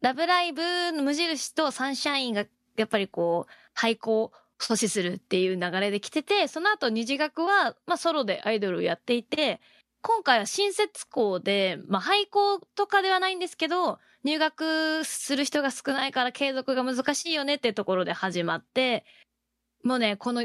[0.00, 0.60] ラブライブ
[0.90, 2.46] の無印とサンシャインが、
[2.76, 9.60] やっぱりこう、廃校阻止するっていう流れで来てて、その後二次学は、まあソロでアイドルをやっていて、
[10.02, 19.04] 今回は新設校で、まあ廃校とかではないんですけど、入学する人が少ないから継続が難しいよねってところで始まって、
[19.84, 20.42] もうね、この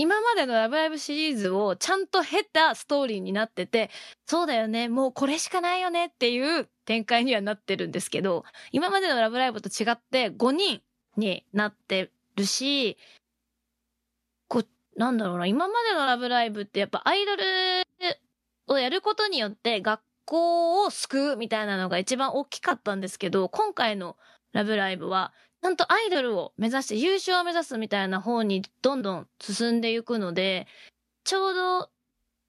[0.00, 3.90] 今までのラブライブシリーズをちゃんと経たストーリーになってて、
[4.24, 10.80] そうだよね、もうこれしかないよねっていう展開にはなってるんですけど、今までのラブライブと違って5人
[11.18, 12.96] になってるし、
[14.48, 14.62] こ、
[14.96, 17.42] なんだろうな、今までのラブライブってやっぱアイドル
[18.68, 24.16] をやることによって学校を救うみたいなのが一番大きかったんですけど、今回の
[24.52, 30.66] ラブライブは、ちゃんとアイドルを目指して優勝を目指すみたいな方にどんどん進んでいくので、
[31.24, 31.90] ちょうど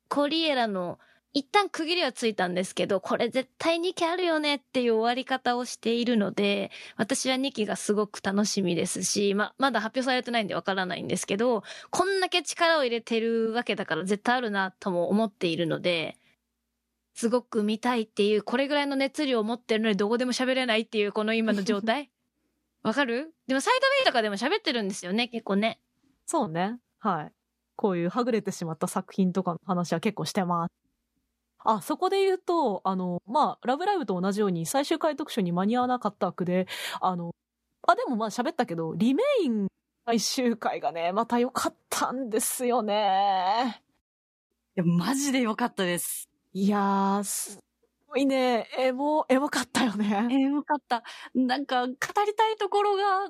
[0.07, 0.97] コリエラの
[1.33, 16.17] 一旦区切りはついたんですけど、これ絶対2期あるよねっていう終わり方をしているので、私は2期がすごく楽しみですし、ま、まだ発表されてないんでわからないんですけど、こんだけ力を入れてるわけだから絶対あるなとも思っているので、
[17.13, 22.10] すごく見たいっていう、これぐらいの熱量を持ってるのにどこでも喋れないっていうこの今の状態。
[22.83, 23.33] わかる？
[23.47, 25.79] でもサイド B とかでも喋ってるんですよね、結構ね。
[26.25, 26.79] そうね。
[26.99, 27.31] はい。
[27.75, 30.71] こういうはぐれてしまった作品とかの話は結構してます。
[31.63, 36.67] あ、そこで言うと、あの、まあ、ラブライブと同じように最終回読書に間に合わなかった枠で、
[36.99, 37.35] あの、
[37.87, 39.67] あ、でもまあ喋ったけど、リメイン
[40.05, 43.81] 最終回がね、また良かったんですよね。
[44.75, 46.29] いや、マジで良かったです。
[46.53, 47.59] いやー、す
[48.11, 49.93] ごいね、エモ、エモかったよ
[50.29, 50.33] えね。
[50.35, 51.03] ー、よかった。
[51.33, 51.93] なんか、語
[52.25, 53.29] りたいところが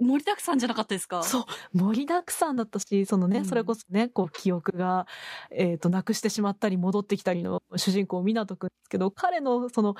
[0.00, 1.22] 盛りだくさんじゃなかったですか？
[1.22, 1.44] そう、
[1.78, 5.06] 盛りだくさんだったし、そのね、うんそれこそね、こう、記憶が、
[5.50, 9.94] えっ、と、なくしてしまったり、戻ってきたりの主人公、湊くんですけど、彼のその、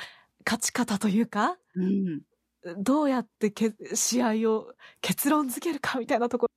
[0.44, 2.22] 勝ち方というか、うん。
[2.78, 6.48] どうやってけ試合を結論付けるかみたいなところ。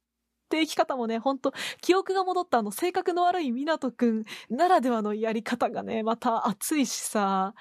[0.56, 7.54] て生き方もね、本当記憶が戻ったあの性格の悪い湊くんならではのやり方がね、また熱いしさ、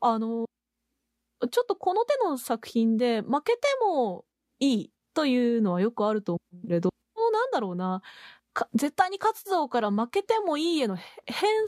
[0.00, 0.46] あの、
[1.50, 4.24] ちょっとこの手の作品で負けても
[4.58, 6.90] いいというのはよくあると思うけれど、
[7.32, 8.02] なんだろうな、
[8.74, 11.06] 絶対に勝つぞから負けてもいいへの変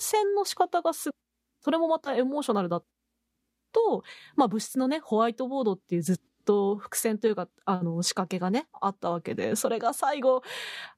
[0.01, 1.11] 遷の仕方がす
[1.61, 2.83] それもまたエモーショナルだ
[3.73, 4.05] と、
[4.37, 6.23] まあ物質のね、ホワイトボードっていうずっと
[6.77, 10.43] 伏線というか、あの、仕掛けがね、あったわけで、それが最後、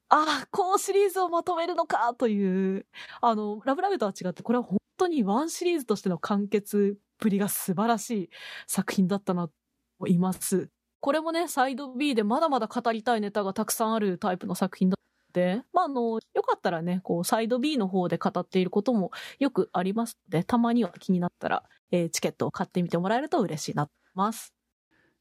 [0.09, 2.87] ああ、こうシリーズをまとめるのかという、
[3.21, 8.31] あの、ラブラブとは違って、これは本当にワンシリーズとしての完結ぶりが素晴らしい
[8.67, 9.55] 作品だったなと
[10.01, 10.69] 思います。
[11.01, 14.97] これもね、サイド B でまだまだ語りたいネタがたくさんあるタイプの作品だ
[15.41, 24.64] っ、まあ、あの、よかったらね、こう、サイド B の方で語っていることもよくありますので、たまには気になったら、えーチケットを買ってみてもらえると嬉しいなと思います。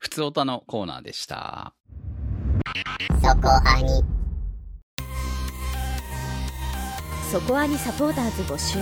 [0.04, 1.74] ふつおたのコーナーでした。
[3.22, 4.04] そこアニ
[7.32, 8.80] そこアニサポーターズ募集。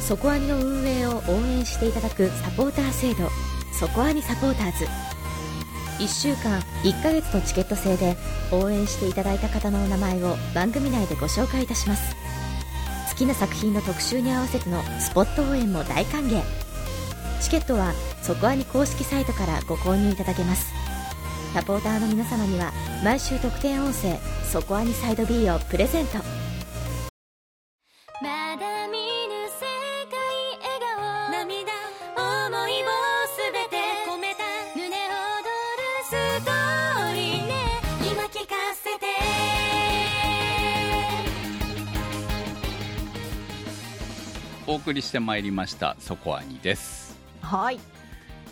[0.00, 3.28] そこアニの運営を応援していただくサポーター制度。
[3.78, 4.86] そこアニサポーターズ。
[6.02, 8.16] 1週間1ヶ月のチケット制で
[8.50, 12.16] 応援していただいた方のお名前を番組内でご紹介いたします。
[13.10, 16.65] 好きな作品の特集に合わせてのスポット応援も大歓迎
[17.40, 20.72] チケットはそこアニ公式サイトからご購入いただけます。
[21.54, 22.72] サポーターの皆様には
[23.02, 24.18] 毎週特典音声
[24.50, 26.18] 「そこアニサイド B」をプレゼント。
[28.20, 29.64] まだ見ぬ世
[30.10, 30.18] 界
[30.60, 31.30] 笑顔。
[31.30, 31.72] 涙
[32.16, 32.86] 思いを
[33.28, 33.76] すべて
[34.06, 34.42] 込めた。
[34.74, 36.10] 胸躍るス
[36.44, 37.52] トーリーね。
[38.10, 39.06] 今聞かせて。
[44.66, 46.95] お送りしてまいりました、そこアニです。
[47.46, 47.78] はい。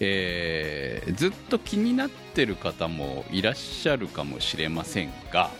[0.01, 5.51] えーずっと気になってる方もいらっしゃるかもしれませんが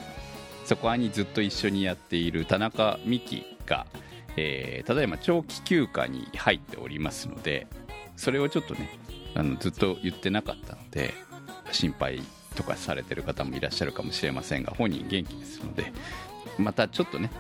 [0.65, 3.87] そこにずっと一緒にやっている田中美希が、
[4.37, 7.67] えーただいま長期休暇に入っておりますので
[8.17, 8.91] それをちょっとね
[9.35, 11.15] あのずっと言ってなかったので
[11.71, 12.21] 心配
[12.57, 15.93] とかされてる方もいらっしゃるかもしれませんが本人元気ですので
[16.59, 17.31] またちょっとね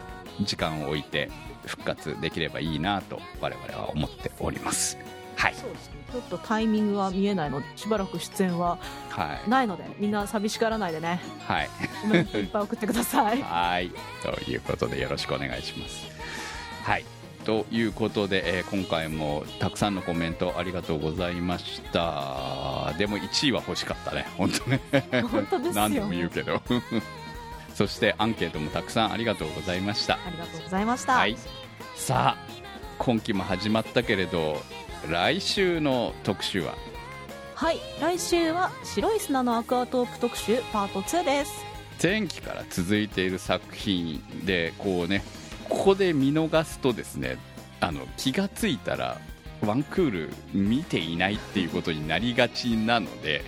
[0.42, 1.30] 時間を置いて
[1.66, 4.98] 復活できればいいなと我々は思っております
[5.44, 5.94] はいそうですね。
[6.10, 8.78] ちょっとタイミングは見えないので、しばらく出演は
[9.10, 11.20] はいないので、みんな寂しがらないでね。
[11.46, 11.68] はい
[12.36, 13.42] いっぱい送ってください。
[13.44, 13.90] はい。
[14.22, 16.06] ということでよろしくお願いします。
[16.82, 17.04] はい。
[17.44, 22.94] ということで、えー今回もたくさんのコメントありがとうございました。
[22.96, 24.26] でも1位は欲しかったね。
[24.38, 24.80] 本当ね。
[25.30, 26.62] 本当ですよ 何でも言うけど。
[27.74, 30.14] そしてアンケートもたくさんありがとうございました。
[30.14, 31.14] ありがとうございました。
[31.14, 31.36] はい。
[31.96, 32.46] さあ、
[32.98, 34.62] 今期も始まったけれど、
[35.10, 36.74] 来週の特集は？
[37.54, 37.78] はい。
[38.00, 41.52] 来週は白い砂のアクアトーク特集パート2です。
[42.02, 45.22] 前期から続いている作品でこうね
[45.68, 47.36] ここで見逃すとですね
[47.80, 49.20] あの気がついたら
[49.64, 53.44] ワンクール見ていないっていうことになりがちなので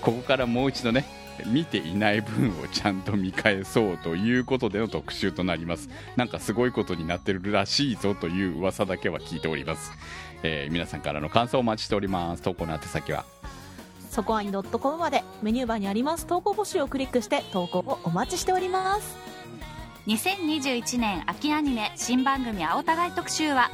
[0.00, 1.04] ここからもう一度ね
[1.46, 5.88] 見ていない分をちゃんと見返そうということでの特集となります。
[6.16, 9.92] なんかすごいことになってるらしいぞという噂だけは聞いております、
[10.42, 12.42] えー皆さんからの感想をお待ちしております。
[12.42, 13.24] 投稿の宛先は？
[14.10, 16.26] そこはに .com までメニューバーにあります。
[16.26, 19.16] 投稿募集をクリックして投稿をお待ちしております。
[20.06, 23.70] 2021年秋アニメ新番組青互い特集は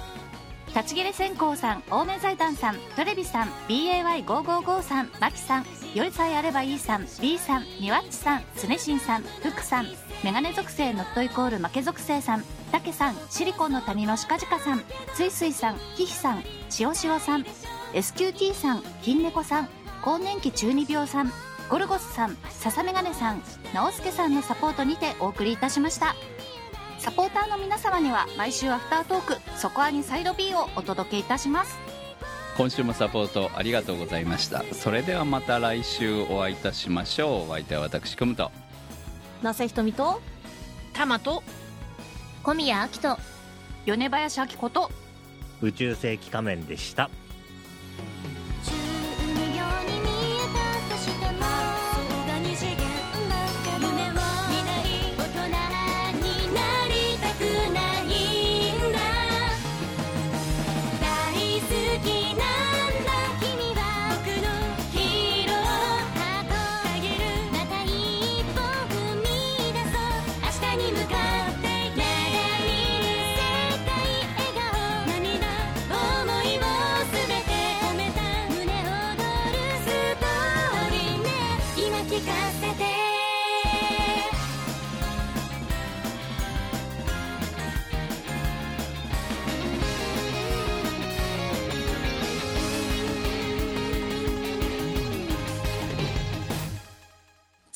[0.74, 5.64] 立ち切れ線香さん青梅財団さんトレビさん BAY555 さんマキさん
[5.94, 9.86] よりさえあればいいさん B さんニワッチさんスネシンさんフクさん
[10.24, 14.82] メガネ属性ノットイコール負け属性さんタケさんシリコンの谷のシカジカさん
[15.14, 17.44] スイスイさんヒヒさんしおしおさん
[17.92, 19.68] SQT さん金猫さん
[20.02, 21.32] 更年期中二病さん
[21.70, 23.40] ゴルゴスさん笹メガネさん
[23.72, 26.14] 直輔さんのサポートにてお送りいたしました。
[26.98, 31.83] サポーターの皆様には毎週アフタートーク「そこアニサイド B」をお届けいたします。
[32.56, 34.62] 今週もサポートありがとうございました。
[34.72, 37.50] それではまた来週お会いいたしましょう。
[37.50, 38.52] お相手は私くむと。
[39.42, 40.20] なせひとみと
[40.92, 41.42] タマと
[42.44, 43.18] 小宮明人
[43.86, 44.90] 米林明子と。
[45.62, 47.10] 宇宙世紀仮面でした。